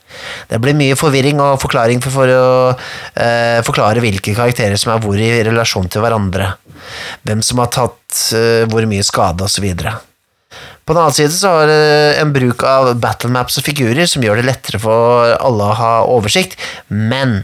[0.50, 5.04] Det blir mye forvirring og forklaring for, for å eh, forklare hvilke karakterer som er
[5.04, 6.54] hvor i relasjon til hverandre,
[7.28, 9.68] hvem som har tatt eh, hvor mye skade osv.
[10.86, 14.38] På den annen side så har det en bruk av battlemaps og figurer som gjør
[14.38, 16.60] det lettere for alle å ha oversikt,
[16.94, 17.40] men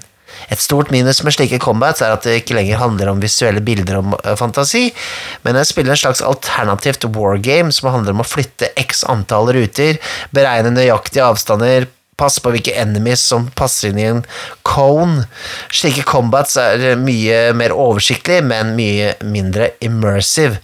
[0.53, 3.97] et stort minus med slike combats er at det ikke lenger handler om visuelle bilder
[3.97, 4.83] og eh, fantasi,
[5.45, 9.97] men jeg spiller en slags alternativt wargame som handler om å flytte x antall ruter,
[10.35, 11.89] beregne nøyaktige avstander,
[12.21, 14.21] passe på hvilke enemies som passer inn i en
[14.67, 15.25] cone.
[15.73, 20.61] Slike combats er mye mer oversiktlig, men mye mindre immersive.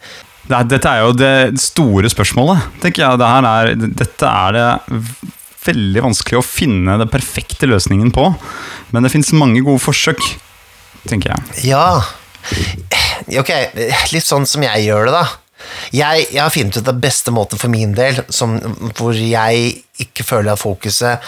[0.48, 3.20] Nei, dette er jo det store spørsmålet, tenker jeg.
[3.20, 3.72] Det er,
[4.04, 4.68] dette er det
[5.68, 8.30] veldig vanskelig å finne den perfekte løsningen på.
[8.96, 10.24] Men det fins mange gode forsøk,
[11.08, 11.68] tenker jeg.
[11.74, 11.90] Ja
[13.36, 13.50] Ok,
[14.14, 15.26] litt sånn som jeg gjør det, da.
[15.92, 18.54] Jeg, jeg har funnet ut det beste måten for min del, som,
[18.96, 21.26] hvor jeg ikke føler at fokuset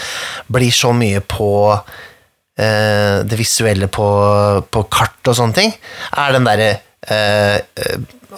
[0.48, 4.08] blir så mye på eh, det visuelle på,
[4.70, 5.74] på kart og sånne ting,
[6.14, 6.70] er den derre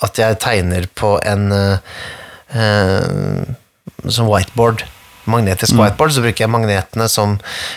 [0.02, 2.00] at jeg tegner på en eh,
[2.56, 4.86] eh, som whiteboard.
[5.30, 7.36] Magnetisk whiteboard, så bruker jeg magnetene som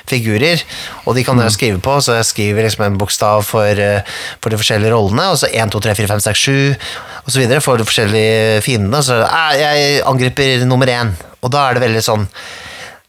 [0.08, 0.62] figurer,
[1.04, 4.48] og de kan jeg skrive på, så jeg skriver liksom en bokstav for, eh, for
[4.48, 6.76] de forskjellige rollene, og så 1, 2, 3, 4, 5, 6, 7,
[7.20, 11.12] og så videre, for de forskjellige fiendene, så eh, jeg angriper nummer 1,
[11.44, 12.30] og da er det veldig sånn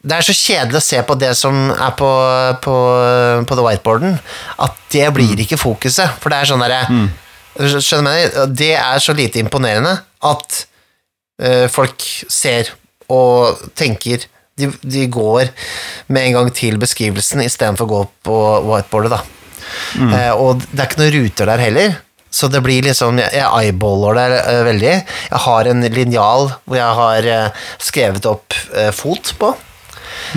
[0.06, 2.10] det er så kjedelig å se på det som er på,
[2.62, 2.74] på,
[3.50, 4.20] på the whiteboarden,
[4.62, 6.20] at det blir ikke fokuset.
[6.22, 6.84] For det er sånn derre
[7.56, 8.40] Skjønner du?
[8.56, 9.94] Det er så lite imponerende
[10.26, 10.62] at
[11.44, 12.74] uh, folk ser
[13.12, 14.26] og tenker
[14.58, 15.52] de, de går
[16.08, 19.20] med en gang til beskrivelsen istedenfor å gå på whiteboardet, da.
[20.00, 21.98] Eh, og det er ikke noen ruter der heller.
[22.36, 24.96] Så det blir liksom Jeg eyeballer det uh, veldig.
[25.30, 29.52] Jeg har en linjal hvor jeg har uh, skrevet opp uh, fot på.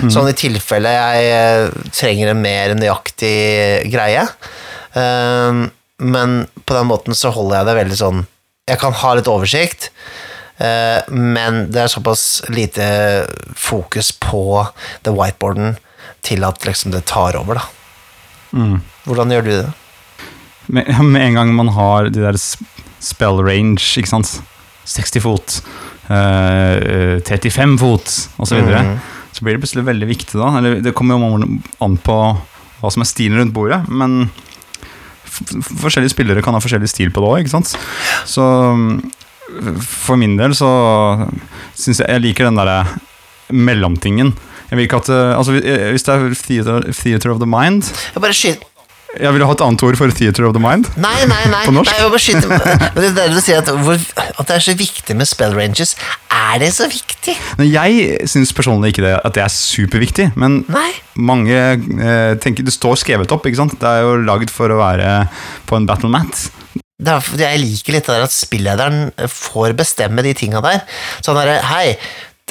[0.07, 4.23] Sånn i tilfelle jeg eh, trenger en mer nøyaktig greie.
[4.95, 5.61] Eh,
[5.99, 8.25] men på den måten så holder jeg det veldig sånn
[8.69, 9.89] Jeg kan ha litt oversikt,
[10.61, 12.85] eh, men det er såpass lite
[13.57, 14.63] fokus på
[15.07, 15.77] the whiteboarden
[16.25, 17.67] til at liksom det tar over, da.
[19.05, 19.71] Hvordan gjør du det?
[20.69, 24.35] Med, med en gang man har de der spell range, ikke sant
[24.89, 25.55] 60 fot,
[26.09, 28.59] uh, 35 fot, osv.
[28.59, 28.93] Så, mm.
[29.33, 30.51] så blir det plutselig veldig viktig, da.
[30.59, 32.19] Eller det kommer jo an på
[32.79, 34.29] hva som er stilen rundt bordet, men
[35.81, 37.73] forskjellige spillere kan ha forskjellig stil på det òg, ikke sant.
[38.29, 38.43] Så
[38.75, 38.99] mm,
[39.81, 40.69] for min del så
[41.77, 42.83] syns jeg jeg liker den derre
[43.49, 44.35] mellomtingen.
[44.69, 48.21] Jeg vil ikke at eh, Altså, hvis det er theater, theater of the mind Jeg
[48.21, 48.68] bare skyter
[49.17, 50.85] Jeg ville ha et annet ord for theater of the mind.
[51.01, 51.63] Nei, nei, nei.
[51.67, 51.89] På norsk?
[51.89, 52.59] nei
[52.93, 55.55] Men det er det du sier at, hvor, at det er så viktig med spell
[55.57, 55.95] ranges.
[56.29, 57.33] Er det så viktig?
[57.57, 60.91] Men jeg syns personlig ikke det, at det er superviktig, men Nei.
[61.17, 63.77] mange eh, tenker Det står skrevet opp, ikke sant?
[63.81, 65.23] Det er jo lagd for å være
[65.69, 66.45] på en battle mat.
[66.99, 70.83] Er jeg liker litt det der at spillederen får bestemme de tinga der.
[71.23, 71.95] Sånn derre Hei,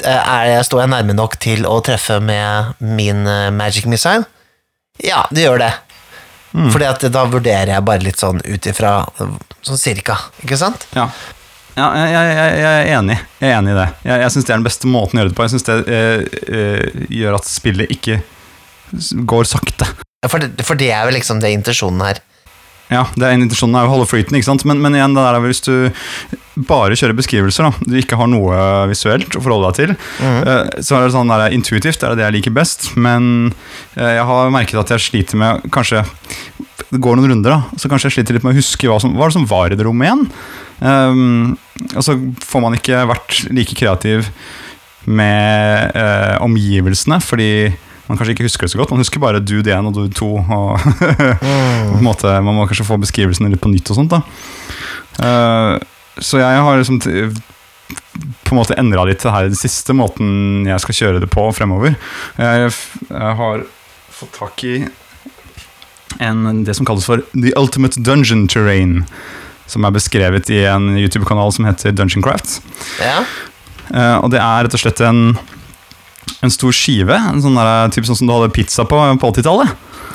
[0.03, 4.27] er jeg, står jeg nærme nok til å treffe med min eh, magic missile?
[4.99, 5.71] Ja, det gjør det.
[6.53, 8.93] Fordi at da vurderer jeg bare litt sånn ut ifra
[9.61, 10.87] sånn cirka, ikke sant?
[10.97, 11.09] Ja.
[11.77, 13.17] Ja, jeg, jeg, jeg jeg er enig.
[13.39, 13.87] Jeg er enig i det.
[14.03, 15.45] Jeg, jeg syns det er den beste måten å gjøre det på.
[15.45, 16.23] Jeg syns det eh,
[16.59, 18.17] eh, gjør at spillet ikke
[19.29, 19.87] går sakte.
[20.27, 22.19] For det, for det er vel liksom det intensjonen her.
[22.89, 24.63] Ja, det er Intensjonen er å holde flyten, ikke sant?
[24.65, 25.75] Men, men igjen, det der er vel hvis du
[26.69, 28.55] bare kjører beskrivelser, da, du ikke har noe
[28.89, 29.93] visuelt å forholde deg til,
[30.25, 33.51] eh, så er det sånn der, intuitivt det er det jeg liker best, men
[33.93, 36.01] eh, jeg har merket at jeg sliter med kanskje
[36.89, 39.13] Det går noen runder, da, så kanskje jeg sliter litt med å huske hva, som,
[39.13, 40.23] hva det som var i det rommet igjen.
[40.79, 41.51] Um,
[41.91, 42.15] og så
[42.49, 44.31] får man ikke vært like kreativ
[45.05, 47.51] med uh, omgivelsene, fordi
[48.09, 48.91] man kanskje ikke husker det så godt.
[48.93, 50.29] Man husker bare dude 1 og dude 2.
[50.41, 50.81] Og
[51.43, 54.15] på en måte, man må kanskje få beskrivelsene litt på nytt og sånt.
[55.21, 55.75] Eh,
[56.19, 60.65] så jeg har liksom på en måte endra litt det her i det siste måten
[60.67, 61.93] jeg skal kjøre det på fremover.
[62.41, 62.71] Jeg,
[63.11, 63.61] jeg har
[64.19, 64.79] fått tak i
[66.17, 69.03] en, det som kalles for The Ultimate Dungeon Terrain.
[69.69, 72.57] Som er beskrevet i en YouTube-kanal som heter Dungeon Craft.
[73.05, 73.21] Ja.
[73.93, 75.37] Uh, og det er rett og slett en,
[76.41, 79.69] en stor skive, en sånn, der, typ sånn som du hadde pizza på på 80-tallet.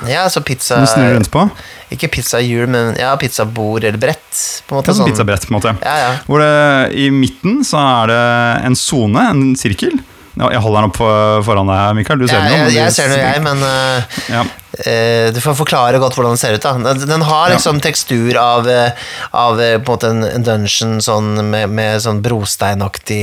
[0.09, 1.45] ja, så pizza du snur rundt på.
[1.93, 4.63] Ikke pizzahjul, men ja, pizzabord eller brett.
[4.67, 5.11] På en måte Ja, pizza sånn.
[5.11, 5.75] pizzabrett, på en måte.
[5.85, 6.09] Ja, ja.
[6.27, 9.95] Hvor det, i midten så er det en sone, en sirkel.
[10.35, 10.99] Ja, jeg holder den opp
[11.47, 12.19] foran deg, Mikael.
[12.19, 12.71] Du ser ja den jo.
[12.73, 14.41] jeg, jeg ser den jo, jeg, men uh, Ja.
[14.43, 16.65] uh, du får forklare godt hvordan den ser ut.
[16.65, 21.71] da Den, har liksom tekstur av, eh, av på en måte en, dungeon sånn med,
[21.71, 23.21] med sånn brosteinaktig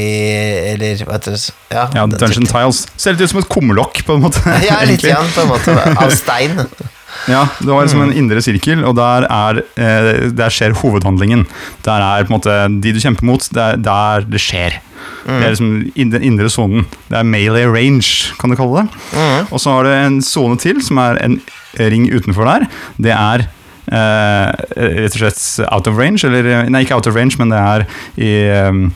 [0.73, 1.43] Eller hva heter det
[1.75, 2.49] Ja, ja, Dungeon.
[2.49, 2.87] Tiles.
[2.97, 4.41] Ser litt ut som et kumlokk, på en måte.
[4.69, 5.77] Ja, litt igjen, på en måte.
[5.93, 6.65] Av stein.
[7.29, 8.11] Ja, du har liksom Mm.
[8.11, 11.47] en indre sirkel, og der, er, eh, der skjer hovedhandlingen.
[11.85, 14.81] Der er på en måte de du kjemper mot, det er der det skjer.
[15.27, 15.39] Mm.
[15.39, 16.87] Det er liksom in- den indre sonen.
[17.09, 18.91] Det er melee range, kan du kalle det.
[19.15, 19.53] Mm.
[19.53, 21.41] Og så har du en sone til, som er en
[21.79, 22.67] ring utenfor der.
[23.01, 23.47] Det er
[23.93, 27.59] eh, rett og slett out of range, eller Nei, ikke out of range, men det
[27.59, 28.91] er i eh,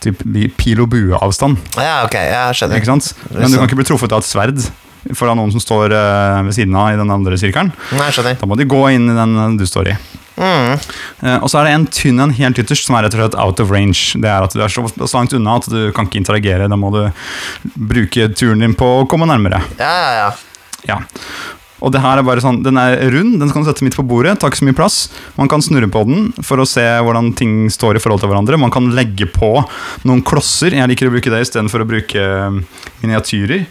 [0.00, 0.20] typ,
[0.56, 1.56] pil og bue-avstand.
[1.76, 3.12] Ja, ok, jeg skjønner.
[3.34, 4.70] Men du kan ikke bli truffet av et sverd
[5.14, 7.72] foran noen som står eh, ved siden av i den andre sirkelen.
[7.98, 8.10] Nei.
[8.40, 9.98] Da må de gå inn i den du står i.
[10.38, 10.78] Mm.
[11.26, 13.38] Eh, og så er det en tynn en helt ytterst som er rett og slett
[13.38, 14.14] out of range.
[14.20, 14.86] Det er at du er så,
[15.16, 16.70] langt unna at du kan ikke interagere.
[16.70, 17.02] Da må du
[17.74, 19.62] bruke turen din på å komme nærmere.
[19.80, 20.34] Ja, ja, ja.
[20.88, 21.00] Ja.
[21.78, 24.06] Og det her er bare sånn, Den er rund, den kan du sette midt på
[24.06, 24.38] bordet.
[24.38, 24.96] Tar ikke så mye plass.
[25.38, 28.58] Man kan snurre på den for å se hvordan ting står i forhold til hverandre.
[28.58, 29.52] Man kan legge på
[30.08, 30.74] noen klosser.
[30.74, 32.58] Jeg liker å bruke det istedenfor å bruke eh,
[33.04, 33.68] miniatyrer.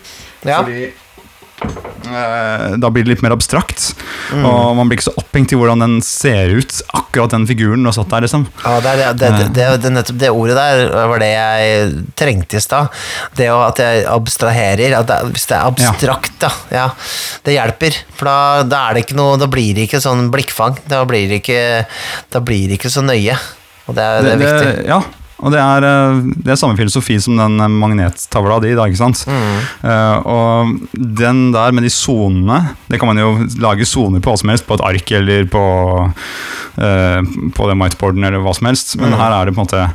[0.48, 0.62] ja.
[0.62, 1.04] Fordi eh,
[2.78, 3.90] da blir det litt mer abstrakt.
[4.32, 4.46] Mm.
[4.46, 7.96] Og man blir ikke så opphengt i hvordan den ser ut, akkurat den figuren har
[7.98, 8.26] satt der.
[8.28, 8.46] liksom.
[8.64, 12.60] Ja, det, er det, det, det, det, nettopp det ordet der var det jeg trengte
[12.60, 12.94] i stad.
[13.38, 14.98] Det at jeg abstraherer.
[15.02, 16.52] At det, hvis det er abstrakt, da.
[16.74, 16.88] Ja,
[17.46, 18.02] det hjelper.
[18.18, 20.80] For da, da er det ikke noe Da blir det ikke sånn blikkfang.
[20.90, 21.62] Da blir det ikke,
[22.40, 23.38] blir det ikke så nøye.
[23.88, 24.74] Og det er, det er viktig.
[24.90, 25.02] ja,
[25.40, 29.22] og det er, eh, det er samme filosofi som den magnettavla di, da, ikke sant?
[29.30, 29.60] Mm.
[29.84, 34.38] Uh, og den der med de sonene Det kan man jo lage soner på hva
[34.42, 35.62] som helst, på et ark eller på,
[36.82, 37.22] uh,
[37.54, 39.18] på den whiteboarden eller hva som helst, men Mm.
[39.20, 39.88] her er det på en måte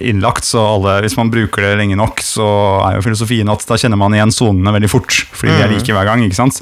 [0.00, 2.44] innlagt, så alle, hvis man bruker det lenge nok, så
[2.86, 5.74] er jo filosofien at da kjenner man igjen sonene veldig fort, fordi de er Mm.
[5.76, 6.60] like hver gang, ikke sant?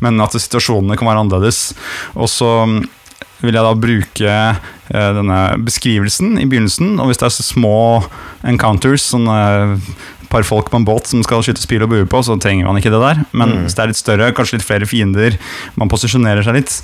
[0.00, 1.74] Men at situasjonene kan være annerledes.
[2.16, 2.88] Og så mm,
[3.42, 7.76] vil jeg da bruke eh, denne beskrivelsen i begynnelsen, og hvis det er så små
[8.46, 9.80] encounters, sånne
[10.32, 12.78] par folk på en båt som skal skyte spil og bue på, så trenger man
[12.80, 13.20] ikke det der.
[13.32, 13.60] Men Mm.
[13.64, 15.36] hvis det er litt større, kanskje litt flere fiender,
[15.76, 16.82] man posisjonerer seg litt,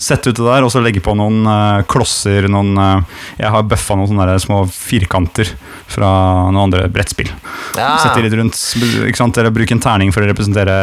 [0.00, 3.66] sette ut det der, og så legge på noen uh, klosser, noen uh, Jeg har
[3.68, 5.52] bøffa noen sånne små firkanter
[5.90, 6.08] fra
[6.48, 7.30] noen andre brettspill.
[7.78, 7.94] Ja.
[8.02, 8.58] Sette litt rundt,
[9.06, 9.38] ikke sant?
[9.38, 10.74] eller bruke en terning for å representere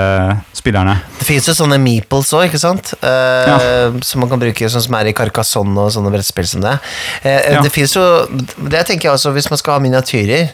[0.56, 0.96] spillerne.
[1.20, 2.94] Det fins jo sånne meeples òg, ikke sant?
[3.02, 6.78] Eh, Som man kan bruke, sånn som er i Carcassonne og sånne brettspill som det.
[7.26, 7.60] Uh, Ja.
[7.66, 10.52] Det fins jo Det tenker jeg også, hvis man skal ha miniatyrer,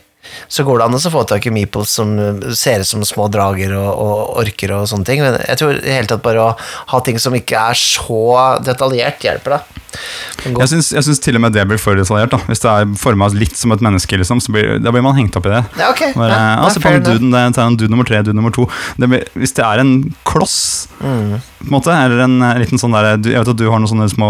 [0.47, 2.13] så går det an å få tak i meeples som
[2.55, 5.23] ser ut som små drager og, og orker og sånne ting.
[5.25, 6.55] Men jeg tror i hele tatt bare å
[6.93, 8.21] ha ting som ikke er så
[8.65, 9.83] detaljert, hjelper da.
[10.47, 12.29] Jeg syns, jeg syns til og med det blir for detaljert.
[12.33, 15.15] da Hvis det er forma litt som et menneske, liksom, så blir, da blir man
[15.17, 15.61] hengt opp i det.
[15.79, 16.13] Ja, okay.
[16.13, 18.67] Bare, Ja, ja, på fair duden, det er en dude nummer tre, dude nummer to.
[18.99, 19.93] Det blir, hvis det er en
[20.27, 21.37] kloss, Mm.
[21.61, 23.89] på en måte, eller en eh, liten sånn der Jeg vet at du har noen
[23.91, 24.29] sånne små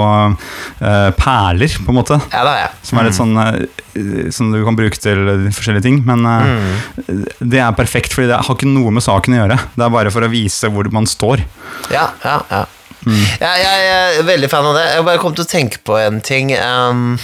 [0.81, 2.17] uh, perler, på en måte.
[2.33, 2.69] Ja, da, ja.
[2.83, 6.01] Som er litt sånn uh, Som du kan bruke til forskjellige ting.
[6.05, 6.73] Men Mm.
[7.07, 9.59] eh, det er perfekt, fordi det har ikke noe med saken å gjøre.
[9.75, 11.43] Det er bare for å vise hvor man står.
[11.91, 12.65] Ja, ja, ja.
[13.07, 13.23] Mm.
[13.39, 14.85] Jeg, jeg, jeg er veldig fan av det.
[14.97, 16.51] Jeg bare kom til å tenke på en ting.
[16.59, 17.15] Um,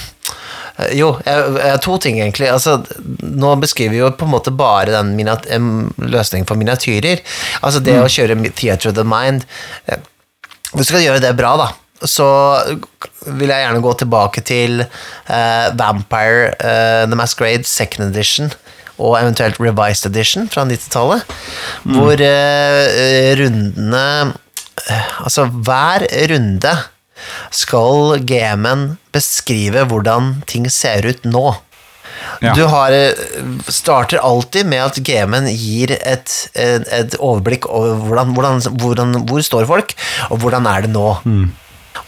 [0.96, 2.48] jo, jeg, to ting egentlig.
[2.50, 2.80] Altså,
[3.22, 7.22] nå beskriver vi jo på en måte bare den løsningen for miniatyrer.
[7.62, 8.04] Altså det Mm.
[8.06, 9.46] å kjøre Theater of the Mind.
[10.74, 11.68] Hvis Du skal gjøre det bra, da.
[12.04, 12.26] så
[13.28, 18.52] vil jeg gjerne gå tilbake til uh, Vampire uh, The Masquerade Second Edition
[18.98, 21.24] og eventuelt Revised Edition fra 90-tallet,
[21.90, 22.84] hvor uh,
[23.40, 24.34] rundene eh,
[25.24, 26.74] Altså, hver runde
[27.54, 31.46] skal GM-en beskrive hvordan ting ser ut nå.
[32.44, 32.54] Ja.
[32.56, 32.94] Du har,
[33.72, 39.68] starter alltid med at GM-en gir et, et, overblikk over hvordan, hvordan, hvordan, hvor står
[39.70, 39.96] folk,
[40.30, 41.08] og hvordan er det nå.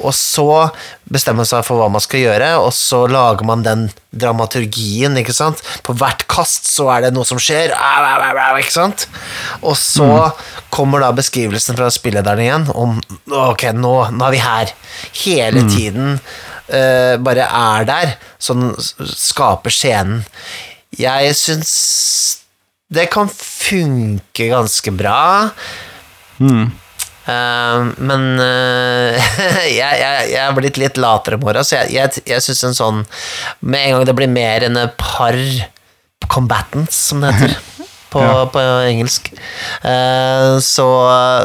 [0.02, 0.70] Og så
[1.12, 3.86] bestemmer man seg for hva man skal gjøre, og så lager man den
[4.16, 5.62] dramaturgien, ikke sant.
[5.86, 7.74] På hvert kast så er det noe som skjer,
[8.60, 9.08] ikke sant.
[9.62, 10.10] Og så
[10.74, 12.98] kommer da beskrivelsen fra spillederen igjen om
[13.32, 14.74] ok, nå, nå er vi her.
[15.24, 20.26] Hele tiden uh, bare er der, sånn skaper scenen.
[20.96, 21.72] Jeg syns
[22.96, 25.50] det kan funke ganske bra.
[27.26, 29.30] Eh, men uh,
[29.66, 32.78] jeg, jeg, jeg er blitt litt latere med åra, så jeg, jeg, jeg syns en
[32.78, 33.00] sånn
[33.66, 35.40] Med en gang det blir mer enn par
[36.30, 37.58] combatants, som det heter
[38.14, 38.46] på, Ja.
[38.54, 38.62] på
[38.92, 39.32] engelsk,
[39.86, 40.86] Uh, så,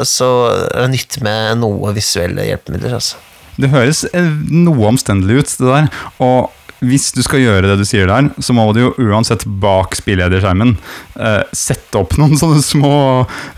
[0.08, 3.18] så er det nytt med noe visuelle hjelpemidler, altså.
[3.60, 5.88] Det høres noe omstendelig ut, det der.
[6.24, 9.94] Og hvis du skal gjøre det du sier der, så må du jo uansett bak
[9.98, 10.76] spillederskjermen
[11.20, 12.94] eh, sette opp noen sånne små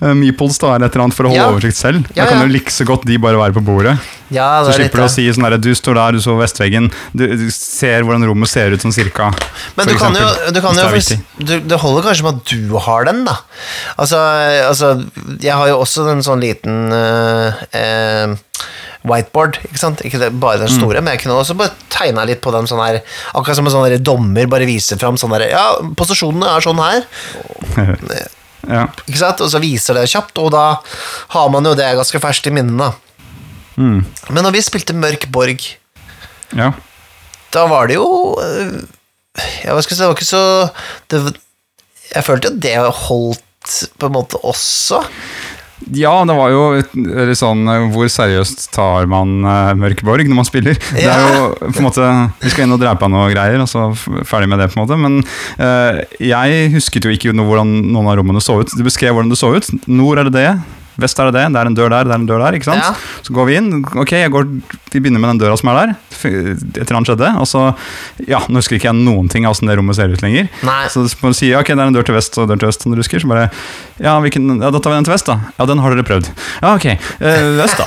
[0.02, 1.52] eh, meeples da, eller et eller annet for å holde Ja.
[1.54, 2.08] oversikt selv.
[2.16, 3.94] Ja, Da kan jo like så godt de bare være på bordet.
[4.32, 6.90] Ja, Så er slipper du å si sånn der, du står der, du så vestveggen,
[7.12, 9.30] du, du ser hvordan rommet ser ut sånn cirka.
[9.76, 12.78] Men du kan jo, du kan jo det du, Det holder kanskje med at du
[12.86, 13.36] har den, da.
[14.00, 14.18] Altså,
[14.68, 14.94] altså
[15.42, 18.34] Jeg har jo også en sånn liten eh, eh,
[19.08, 20.02] whiteboard, ikke sant?
[20.06, 20.66] Ikke det, bare Mm.
[20.66, 23.00] den store, men jeg kunne også bare tegna litt på den sånn her
[23.34, 25.64] Akkurat som en sånn dommer bare viser fram sånn her Ja,
[25.98, 27.02] posisjonene er sånn her,
[28.62, 28.84] Ja.
[29.08, 29.40] ikke sant?
[29.42, 30.66] Og så viser det kjapt, og da
[31.34, 32.92] har man jo det ganske ferskt i minnet, da.
[33.76, 34.02] Mm.
[34.30, 35.62] Men når vi spilte Mørk Borg
[36.52, 36.72] ja.
[37.54, 38.82] da var det jo øh,
[39.64, 40.42] Ja, hva skal jeg si, det var ikke så
[41.08, 41.20] det,
[42.10, 43.48] Jeg følte jo det holdt
[43.96, 44.98] på en måte også.
[45.90, 47.64] Ja, det var jo litt sånn
[47.94, 50.78] Hvor seriøst tar man uh, Mørkeborg når man spiller?
[50.94, 52.10] Det er jo på en måte
[52.42, 53.88] Vi skal inn og drepe noe greier, og så
[54.28, 55.00] ferdig med det, på en måte.
[55.00, 55.18] Men
[55.58, 58.76] uh, jeg husket jo ikke noe hvordan noen av rommene så ut.
[58.76, 59.72] Du beskrev hvordan det så ut.
[59.90, 60.50] Nord er det det.
[61.00, 61.44] Vest er det det.
[61.54, 62.56] Det er en dør der, det er en dør der.
[62.58, 62.82] ikke sant?
[62.84, 63.20] Ja.
[63.24, 63.70] Så går vi inn.
[63.96, 64.48] Ok, går,
[64.92, 65.94] vi begynner med den døra som er der.
[66.22, 67.30] Et eller annet skjedde.
[67.40, 67.62] Og så
[68.28, 70.50] Ja, nå husker ikke jeg noen ting av åssen det rommet ser ut lenger.
[70.66, 70.82] Nei.
[70.92, 72.84] Så må du si ok, det er en dør til vest og dør til øst,
[72.84, 73.22] som du husker.
[73.22, 73.48] Så bare
[74.02, 75.38] Ja, hvilken, ja da tar vi den til vest, da.
[75.58, 76.28] Ja, den har dere prøvd.
[76.60, 76.86] Ja, ok.
[76.92, 77.86] Eh, øst, da.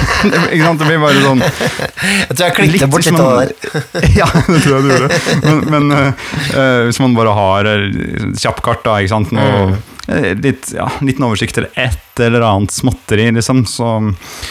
[0.52, 0.82] ikke sant?
[0.82, 4.08] Det blir bare sånn Jeg tror jeg klikket bort litt av det der.
[4.20, 5.20] ja, det tror jeg du gjorde.
[5.44, 9.34] Men, men uh, eh, hvis man bare har uh, kjappkart, da, ikke sant.
[9.34, 13.64] Noe, eh, litt, ja, liten oversikt eller et eller annet småtteri, liksom.
[13.66, 13.86] Så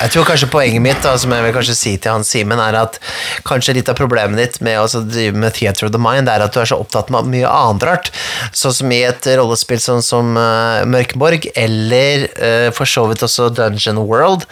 [0.02, 2.76] Jeg tror kanskje poenget mitt, da, som jeg vil kanskje si til han Simen, er
[2.80, 3.00] at
[3.48, 6.56] kanskje litt av problemet ditt med å drive med Theater of the Mind, er at
[6.56, 8.12] du er så opptatt med mye annet rart.
[8.52, 13.52] Sånn som i et rollespill sånn som uh, Mørkeborg, eller uh, for så vidt også
[13.54, 14.48] Dungeon World,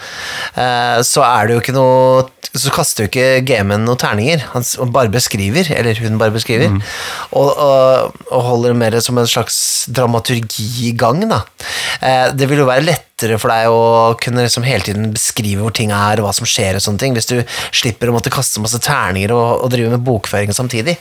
[0.56, 4.42] uh, så er det jo ikke noe Så kaster jo ikke gamen noen terninger.
[4.52, 6.74] Han bare beskriver, eller hun bare beskriver,
[7.32, 11.42] og, og, og holder mer som en slags dramaturgi i gang, da.
[12.02, 15.74] Eh, det vil jo være lettere for deg å kunne liksom hele tiden beskrive hvor
[15.76, 17.36] ting er, og hva som skjer, og sånne ting, hvis du
[17.74, 20.98] slipper å måtte kaste masse terninger og, og drive med bokføring samtidig.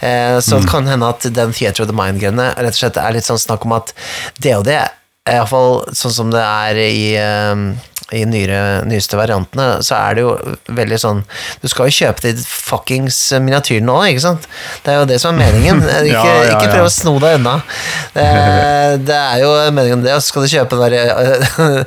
[0.00, 3.16] Eh, så det kan hende at den Theater of the Mind-greiene rett og slett er
[3.16, 3.92] litt sånn snakk om at
[4.42, 4.80] det og det,
[5.26, 7.66] iallfall sånn som det er i eh,
[8.14, 10.34] i nyere, nyeste variantene, så er det jo
[10.78, 11.22] veldig sånn
[11.58, 14.46] Du skal jo kjøpe de fuckings miniatyrene òg, ikke sant?
[14.84, 15.82] Det er jo det som er meningen.
[16.06, 17.56] Ikke, Ja, ja, ikke prøv å sno deg unna.
[18.14, 18.28] Det,
[19.08, 21.82] det er jo meningen det, skal du kjøpe den derre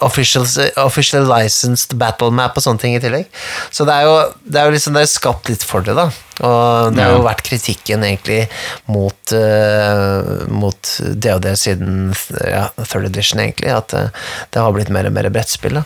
[0.10, 0.44] official,
[0.84, 3.30] official licensed battle map og sånne ting i tillegg.
[3.72, 6.10] Så det er jo, det er jo liksom det er skapt litt for det, da.
[6.46, 8.44] Og det har jo vært kritikken egentlig
[8.90, 12.14] mot, uh, mot DOD siden
[12.48, 15.80] ja, third edition, egentlig, at uh, det har blitt mer og mer brettspill.
[15.80, 15.84] da.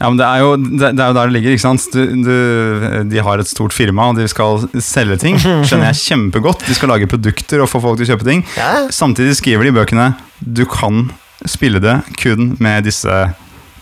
[0.00, 1.84] Ja, men det er jo, det, er jo der det ligger, ikke sant.
[1.94, 2.34] Du, du,
[3.10, 5.38] de har et stort firma, og de skal selge ting.
[5.66, 6.66] Skjønner jeg kjempegodt.
[6.68, 8.44] De skal lage produkter og få folk til å kjøpe ting.
[8.58, 8.72] Ja.
[8.94, 11.08] Samtidig skriver de i bøkene du kan
[11.48, 13.24] spille det kun med disse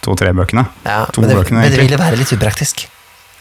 [0.02, 0.66] to-tre bøkene.
[0.86, 2.86] Ja, To men det, bøkene, men det ville være litt upraktisk.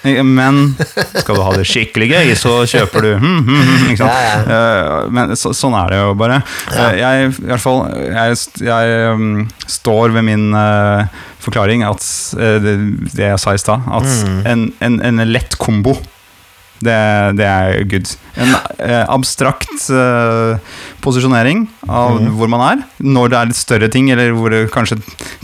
[0.04, 0.76] Men
[1.14, 4.48] skal du ha det skikkelig gøy, så kjøper du hmm, hmm, hmm, ikke sant?
[4.50, 4.96] Ja, ja.
[5.14, 6.40] Men så, sånn er det jo bare.
[6.74, 6.88] Ja.
[6.88, 9.28] Eh, Jeg, i hvert fall, jeg, jeg um,
[9.70, 11.06] står ved min uh,
[11.46, 12.02] forklaring, at
[12.38, 12.76] uh, det,
[13.14, 14.42] det jeg sa i stad, at Mm.
[14.50, 15.94] en, en, en lett kombo
[16.82, 16.98] Det,
[17.38, 18.10] det er good.
[18.42, 20.74] En eh, abstrakt eh,
[21.04, 22.32] posisjonering av mm.
[22.40, 25.00] hvor man er, når det er litt større ting, eller hvor det kanskje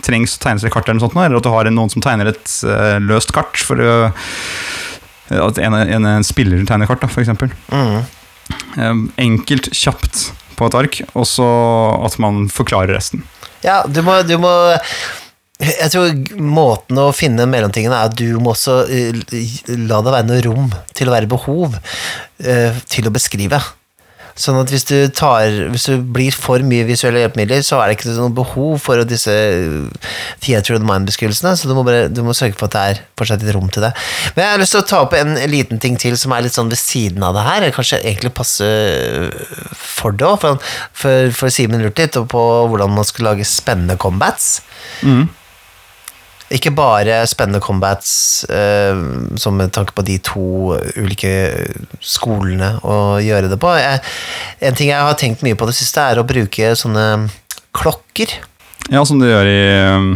[0.05, 2.33] trengs å tegnes et kart, eller noe sånt, eller at du har noen som tegner
[2.33, 3.95] et eh, løst kart for å
[5.27, 7.13] At en, en, en spiller tegner kart, f.eks.
[7.13, 7.51] for eksempel.
[7.67, 7.97] Mm.
[8.79, 8.93] Eh,
[9.27, 11.47] enkelt, kjapt på et ark, og så
[12.07, 13.25] at man forklarer resten.
[13.65, 14.53] Ja, du må, du må
[15.57, 19.23] Jeg tror måten å finne mellomtingene er at du må også eh,
[19.89, 21.79] la det være noe rom til å være behov
[22.45, 23.61] eh, til å beskrive.
[24.37, 27.95] Sånn at hvis du, tar, hvis du blir for mye visuelle hjelpemidler, så er det
[27.97, 29.33] ikke noe behov for disse
[30.45, 33.01] theater of the mind-beskrivelsene, så du må, bare, du må sørge for at det er
[33.17, 33.89] fortsatt et rom til det.
[34.35, 36.53] Men jeg har lyst til å ta opp en liten ting til som er litt
[36.53, 38.69] sånn ved siden av det her, eller kanskje egentlig passe
[39.73, 40.61] for det òg, for,
[41.01, 44.59] for, for Simen lurte litt på hvordan man skulle lage spennende combats.
[46.53, 48.95] Ikke bare spennende combats eh,
[49.35, 51.33] som med tanke på de to ulike
[51.99, 53.73] skolene å gjøre det på.
[53.75, 53.99] Jeg,
[54.69, 57.27] en ting jeg har tenkt mye på det siste, er å bruke sånne
[57.75, 58.37] klokker.
[58.87, 60.11] Ja, som du gjør i um,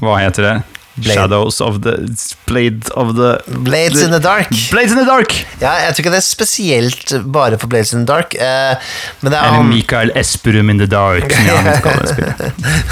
[0.00, 0.54] Hva heter det?
[0.96, 1.14] Blade.
[1.16, 1.94] Shadows of the
[2.46, 4.50] Blade of the Blades in the dark.
[4.70, 5.32] Blades in the Dark!
[5.60, 8.76] Ja, jeg tror ikke det er spesielt bare for Blades in the dark, eh,
[9.22, 12.44] men det er Eller Mikael Esperum in the Dark, som jeg spillet.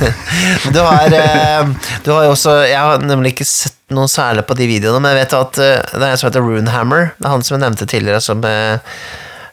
[0.75, 4.57] du har, eh, du har jo også Jeg har nemlig ikke sett noe særlig på
[4.57, 7.11] de videoene, men jeg vet at eh, det er en som heter Runehammer.
[7.19, 8.95] Det er han som jeg nevnte tidligere, som eh,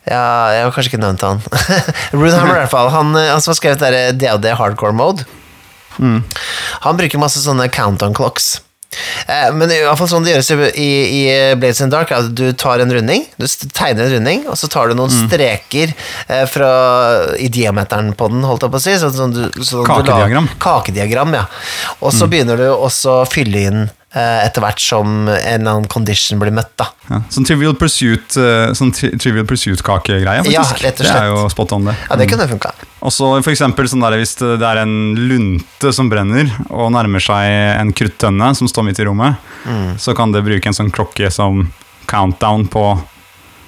[0.08, 0.24] ja,
[0.56, 1.44] jeg har kanskje ikke nevnt han.
[2.16, 2.92] Runehammer, i hvert fall.
[2.96, 5.28] Han, eh, han som har skrevet DOD Hardcore Mode.
[6.00, 8.62] Han bruker masse sånne countdown clocks.
[9.28, 10.86] Eh, men i hvert fall sånn det gjøres i,
[11.60, 13.44] Blades in Dark, er at du tar en runding, du
[13.76, 15.92] tegner en runding, og så tar du noen streker
[16.30, 16.70] eh, fra,
[17.36, 18.96] i diameteren på den, holdt jeg på å si.
[19.02, 20.48] Sånn, sånn du, sånn du la- Kakediagram.
[20.64, 21.46] Kakediagram, ja.
[22.00, 23.84] Og så begynner du også å fylle inn
[24.46, 26.88] etter hvert som en eller annen condition blir møtt, da.
[27.12, 30.54] Ja, sånn Trivial Pursuit uh, Sånn tri Trivial Pursuit-kakegreie, faktisk.
[30.56, 31.14] Ja, rett og slett.
[31.16, 31.96] Det er jo spot on, det.
[32.10, 32.74] Ja, det kunne funka.
[33.08, 34.96] Og så eksempel sånn der, hvis det er en
[35.30, 37.48] lunte som brenner, og nærmer seg
[37.80, 39.38] en kruttønne som står midt i rommet,
[39.68, 39.98] Mm.
[40.00, 41.66] så kan det bruke en sånn klokke som
[42.08, 42.84] countdown på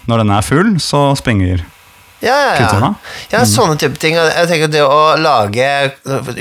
[0.08, 1.66] Når den er full, så sprenger
[2.20, 2.92] Ja, ja, ja.
[3.32, 4.18] Ja sånne type ting.
[4.18, 5.66] Jeg tenker det å lage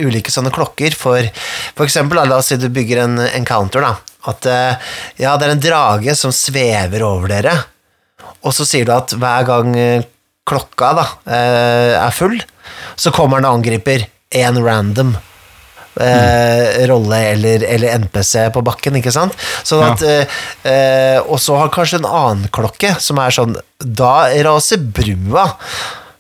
[0.01, 1.99] ulike sånne klokker for f.eks.
[2.11, 3.95] la oss si du bygger en encounter, da.
[4.29, 7.55] At eh, ja, det er en drage som svever over dere,
[8.43, 10.07] og så sier du at hver gang eh,
[10.49, 12.37] klokka da eh, er full,
[12.99, 15.15] så kommer den og angriper én random.
[15.99, 19.35] Eh, rolle eller, eller NPC på bakken, ikke sant?
[19.67, 20.27] Sånn at, ja.
[20.71, 25.49] eh, og så har kanskje en annen klokke som er sånn Da raser brua,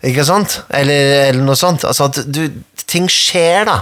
[0.06, 0.60] ikke sant?
[0.70, 1.82] Eller, eller noe sånt.
[1.88, 2.44] Altså at du,
[2.88, 3.80] ting skjer, da.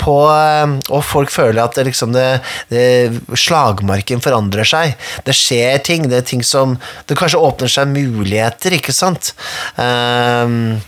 [0.00, 2.26] På, eh, og folk føler at det liksom det,
[2.72, 4.96] det, slagmarken forandrer seg.
[5.26, 6.08] Det skjer ting.
[6.10, 6.76] Det er ting som
[7.06, 9.32] Det kanskje åpner seg muligheter, ikke sant?
[9.78, 10.80] Um,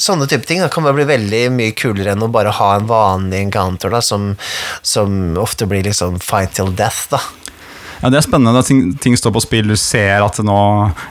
[0.00, 2.88] Sånne type ting da, kan bare bli veldig mye kulere enn å bare ha en
[2.88, 4.32] vanlig encounter, da, som,
[4.80, 7.20] som ofte blir liksom fight till death, da.
[8.00, 9.68] Ja, Det er spennende at ting, ting står på spill.
[9.68, 10.60] Du ser at det nå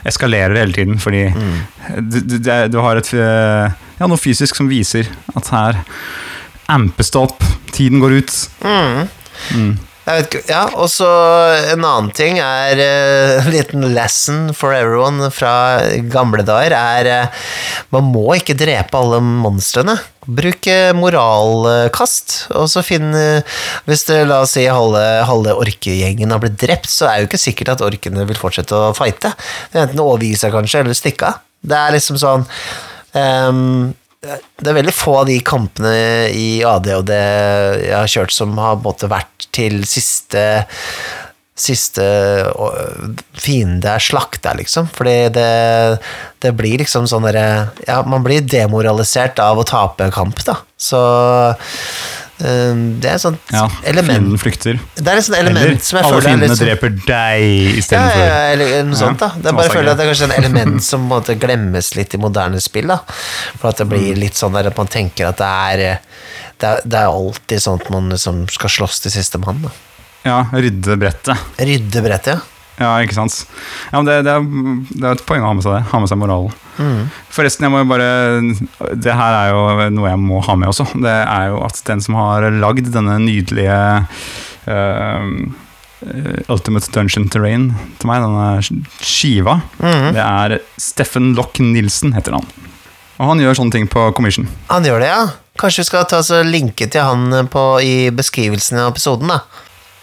[0.06, 0.98] eskalerer hele tiden.
[1.02, 1.28] Fordi
[2.00, 5.82] du, du, du har et eh, ja, noe fysisk som viser at her
[6.70, 7.46] ampes det opp.
[7.74, 8.34] Tiden går ut.
[8.64, 9.06] Mm.
[9.54, 11.06] vet ikke, ja, og så
[11.74, 15.52] en annen ting er eh, En liten lesson for everyone fra
[16.10, 17.44] gamle dager er uh,
[17.92, 19.98] Man må ikke drepe alle monstrene.
[20.24, 23.12] Bruk eh, moralkast, og så finn
[23.86, 27.44] Hvis det, la oss si, halve, halve orkegjengen har blitt drept, så er jo ikke
[27.44, 29.34] sikkert at orkene vil fortsette å fighte.
[29.72, 31.42] Det enten overgi seg, kanskje, eller stikke av.
[31.60, 32.46] Det er liksom sånn
[33.18, 33.90] ehm,
[34.20, 35.94] det er veldig få av de kampene
[36.36, 37.24] i AD og det
[37.86, 40.44] jeg har kjørt som har på en måte vært til siste
[41.60, 42.04] Siste
[43.36, 44.86] fiende er slakta, liksom.
[44.96, 45.50] Fordi det,
[46.40, 50.54] det blir liksom sånn derre Ja, man blir demoralisert av å tape kamp, da.
[50.80, 51.02] Så
[52.40, 54.78] det er et sånt Ja, element Fienden flykter.
[54.96, 58.22] Det er et sånt element Eller som jeg føler Alle fiendene sånn dreper deg istedenfor
[58.22, 59.28] ja, ja, eller noe sånt, da.
[59.36, 61.90] Det er bare føler at det er kanskje en element som på en måte glemmes
[61.98, 62.88] litt i moderne spill.
[62.88, 62.98] da
[63.60, 64.20] For at det blir Mm.
[64.24, 66.00] litt sånn der at man tenker at det er
[66.60, 69.62] Det er, det er alltid sånn at man liksom skal slåss til siste mann.
[70.24, 71.38] Ja, rydde brettet.
[71.58, 72.40] Rydde brettet, ja.
[72.80, 73.36] Ja, ikke sant.
[73.90, 74.44] Ja, men det, det, er,
[74.88, 75.82] det er et poeng å ha med seg det.
[75.90, 76.54] Ha med seg moralen.
[76.80, 77.00] Mm.
[77.28, 78.06] Forresten, jeg må jo bare
[78.96, 80.86] Det her er jo noe jeg må ha med også.
[80.96, 83.76] Det er jo at den som har lagd denne nydelige
[84.70, 85.28] uh,
[86.48, 87.68] Ultimate Dungeon Terrain
[88.00, 90.06] til meg, denne skiva, mm.
[90.16, 92.46] det er Steffen Lock Nilsen, heter han.
[93.20, 94.48] Og han gjør sånne ting på commission.
[94.70, 95.26] Han gjør det, ja.
[95.60, 99.42] Kanskje vi skal ta oss linke til han på, i beskrivelsen av episoden, da.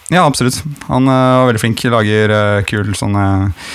[0.10, 0.62] Ja, absolutt.
[0.88, 1.84] Han uh, var veldig flink.
[1.92, 3.66] Lager uh, kul sånn eh,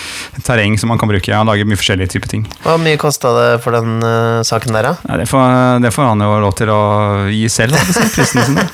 [0.47, 1.33] terreng som man kan bruke.
[1.37, 2.47] Han lager mye forskjellige typer ting.
[2.65, 4.95] Hvor mye kosta det for den uh, saken der, da?
[5.11, 6.81] Ja, det, får, det får han jo lov til å
[7.29, 8.65] gi selv, si, prisene sine.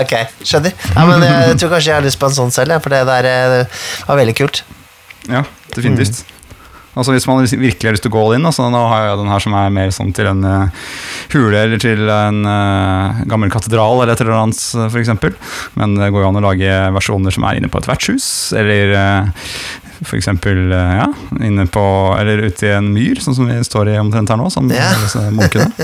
[0.00, 0.74] Ok, skjønner.
[0.96, 3.04] Ja, men jeg tror kanskje jeg har lyst på en sånn selv, ja, for det
[3.06, 3.30] der
[4.08, 4.64] var veldig kult.
[5.28, 5.44] Ja,
[5.76, 6.24] definitivt.
[6.98, 9.18] Altså Hvis man virkelig har lyst til å gå all in, altså, nå har jeg
[9.20, 10.86] den her som er mer sånn til en uh,
[11.34, 15.12] hule eller til en uh, gammel katedral eller et eller annet, uh, f.eks.
[15.78, 18.26] Men det går jo an å lage versjoner som er inne på et vertshus,
[18.58, 19.46] eller uh,
[20.02, 20.30] f.eks.
[20.44, 21.06] Uh, ja,
[21.44, 21.84] inne på
[22.18, 24.90] Eller ute i en myr, sånn som vi står i omtrent her nå, som Ja.
[25.04, 25.70] disse munkene.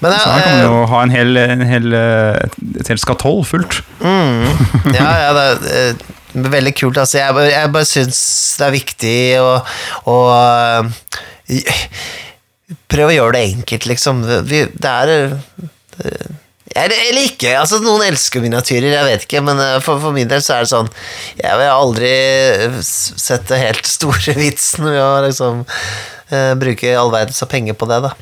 [0.00, 3.42] Men Så her kan man jo ha en hel, en hel, eh, et, helt skatoll
[3.44, 3.82] fullt.
[4.00, 4.46] Mm,
[4.96, 7.00] ja, ja, det eh, veldig kult.
[7.00, 8.20] Altså, jeg, jeg bare syns
[8.60, 9.50] det er viktig å,
[10.10, 10.18] å
[12.90, 14.20] Prøve å gjøre det enkelt, liksom.
[14.46, 15.24] Vi, det er det,
[16.76, 17.56] eller, ikke.
[17.58, 20.64] altså Noen elsker miniatyrer, jeg vet ikke, men eh, for, for min del så er
[20.64, 20.90] det sånn
[21.40, 22.12] Jeg vil aldri
[22.86, 28.14] sette helt store vitsen ved å liksom uh, bruke all verdens penger på det, da.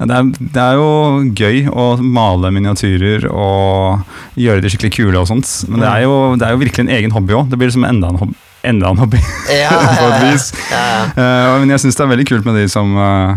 [0.00, 0.90] Det er, det er jo
[1.36, 6.14] gøy å male miniatyrer og gjøre de skikkelig kule og sånt, men det er jo,
[6.40, 7.50] det er jo virkelig en egen hobby òg.
[7.50, 8.38] Det blir liksom enda en hobby.
[8.66, 9.20] Enda en hobby,
[9.62, 10.50] Ja, på et vis.
[10.68, 11.04] ja, ja.
[11.16, 13.36] Eh, men jeg syns det er veldig kult med de som uh,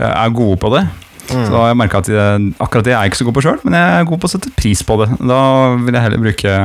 [0.00, 0.86] er gode på det.
[1.32, 1.44] Mm.
[1.48, 3.76] Så jeg merka at jeg, akkurat det er jeg ikke så god på sjøl, men
[3.78, 5.10] jeg er god på å sette pris på det.
[5.20, 5.42] Da
[5.80, 6.56] vil jeg heller bruke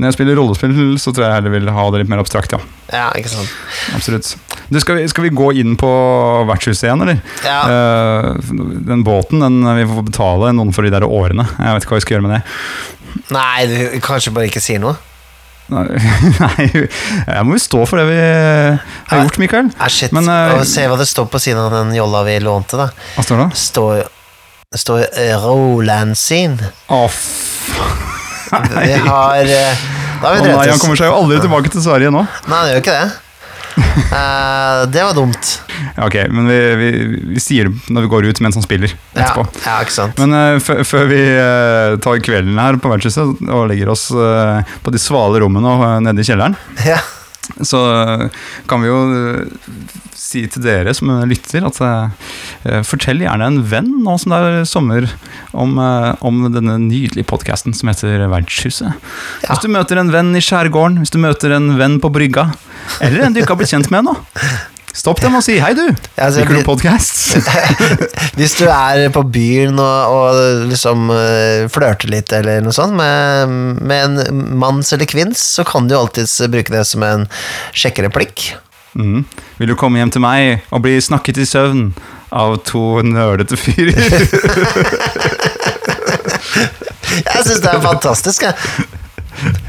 [0.00, 2.60] Når jeg spiller rollespill, så tror jeg heller vil ha det litt mer abstrakt, ja.
[2.88, 3.50] ja, ikke sant.
[3.92, 4.30] Absolutt.
[4.72, 5.90] Du, skal, vi, skal vi gå inn på
[6.48, 7.20] vertshuset igjen, eller?
[7.44, 7.58] Ja.
[7.68, 8.54] Uh,
[8.88, 11.44] den båten, den vi får betale noen for de der årene.
[11.52, 12.40] Jeg vet ikke hva vi skal gjøre med det.
[13.36, 14.96] Nei, du kanskje bare ikke si noe?
[15.74, 19.68] Nei, jeg må jo stå for det vi har gjort, Mikael.
[19.76, 20.14] Ah, shit.
[20.16, 22.88] Men, uh, se hva det står på siden av den jolla vi lånte, da.
[23.18, 23.50] Hva står det?
[23.66, 24.00] Står,
[24.72, 26.56] det står eh, Roland sin.
[26.88, 27.20] F...
[28.50, 29.82] Vi har eh,
[30.20, 30.82] Da har vi han drept oss.
[30.82, 32.24] kommer seg jo aldri tilbake til Sverige nå.
[32.50, 33.10] Nei, det gjør ikke det.
[34.10, 35.50] Uh, det var dumt.
[35.96, 36.88] Ja, ok, men vi, vi,
[37.36, 39.44] vi sier det når vi går ut mens han spiller etterpå.
[39.64, 40.18] ja, ikke sant.
[40.20, 44.92] Men uh, før- vi uh, tar kvelden her på vertshuset og legger oss eh, på
[44.94, 46.98] de svale rommene og nede i kjelleren, Ja.
[47.60, 48.26] Så eh,
[48.70, 49.68] kan vi jo eh,
[50.16, 54.68] si til dere som lytter at eh, fortell gjerne en venn nå som det er
[54.68, 55.08] sommer,
[55.50, 58.92] om, om denne nydelige podkasten som heter Vertshuset.
[58.92, 59.50] Ja.
[59.50, 62.50] Hvis du møter en venn i skjærgården, hvis du møter en venn på brygga,
[63.00, 64.14] eller en du ikke har blitt kjent med ennå,
[64.96, 65.94] stopp dem og si 'hei, du'.
[66.16, 67.36] Altså, Liker du podkast?
[68.38, 73.48] Hvis du er på byen og, og liksom eh, flørter litt eller noe sånt med,
[73.80, 77.26] med en manns eller kvinns, så kan du alltids bruke det som en
[77.72, 78.54] sjekkereplikk.
[78.98, 79.24] Mm.
[79.58, 81.92] Vil du komme hjem til meg og bli snakket i søvn
[82.34, 83.96] av to nølete fyrer?
[87.10, 88.54] Jeg syns det er fantastisk, jeg.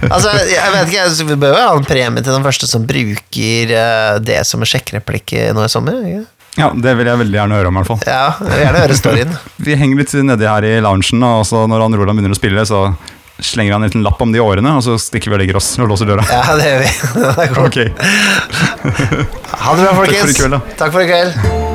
[0.09, 3.73] Altså, jeg vet ikke, Vi bør jo ha en premie til den første som bruker
[3.77, 6.01] eh, det som en sjekkereplikk nå i sommer.
[6.07, 6.27] Ikke?
[6.59, 8.03] ja, det vil jeg veldig gjerne høre om, i hvert fall.
[8.09, 9.33] Ja, jeg vil gjerne høre storyen.
[9.69, 12.65] Vi henger litt nedi her i loungen, og så når han Roland begynner å spille,
[12.67, 12.83] så
[13.41, 15.71] slenger han en liten lapp om de årene, og så stikker vi og legger oss
[15.81, 16.25] og låser døra.
[16.29, 16.93] Ja, det gjør vi.
[17.17, 17.65] Det er godt.
[17.65, 17.77] Ok,
[19.61, 20.21] Ha det bra, folkens.
[20.21, 20.63] Takk for i kveld, da.
[20.83, 21.70] Takk for i kveld.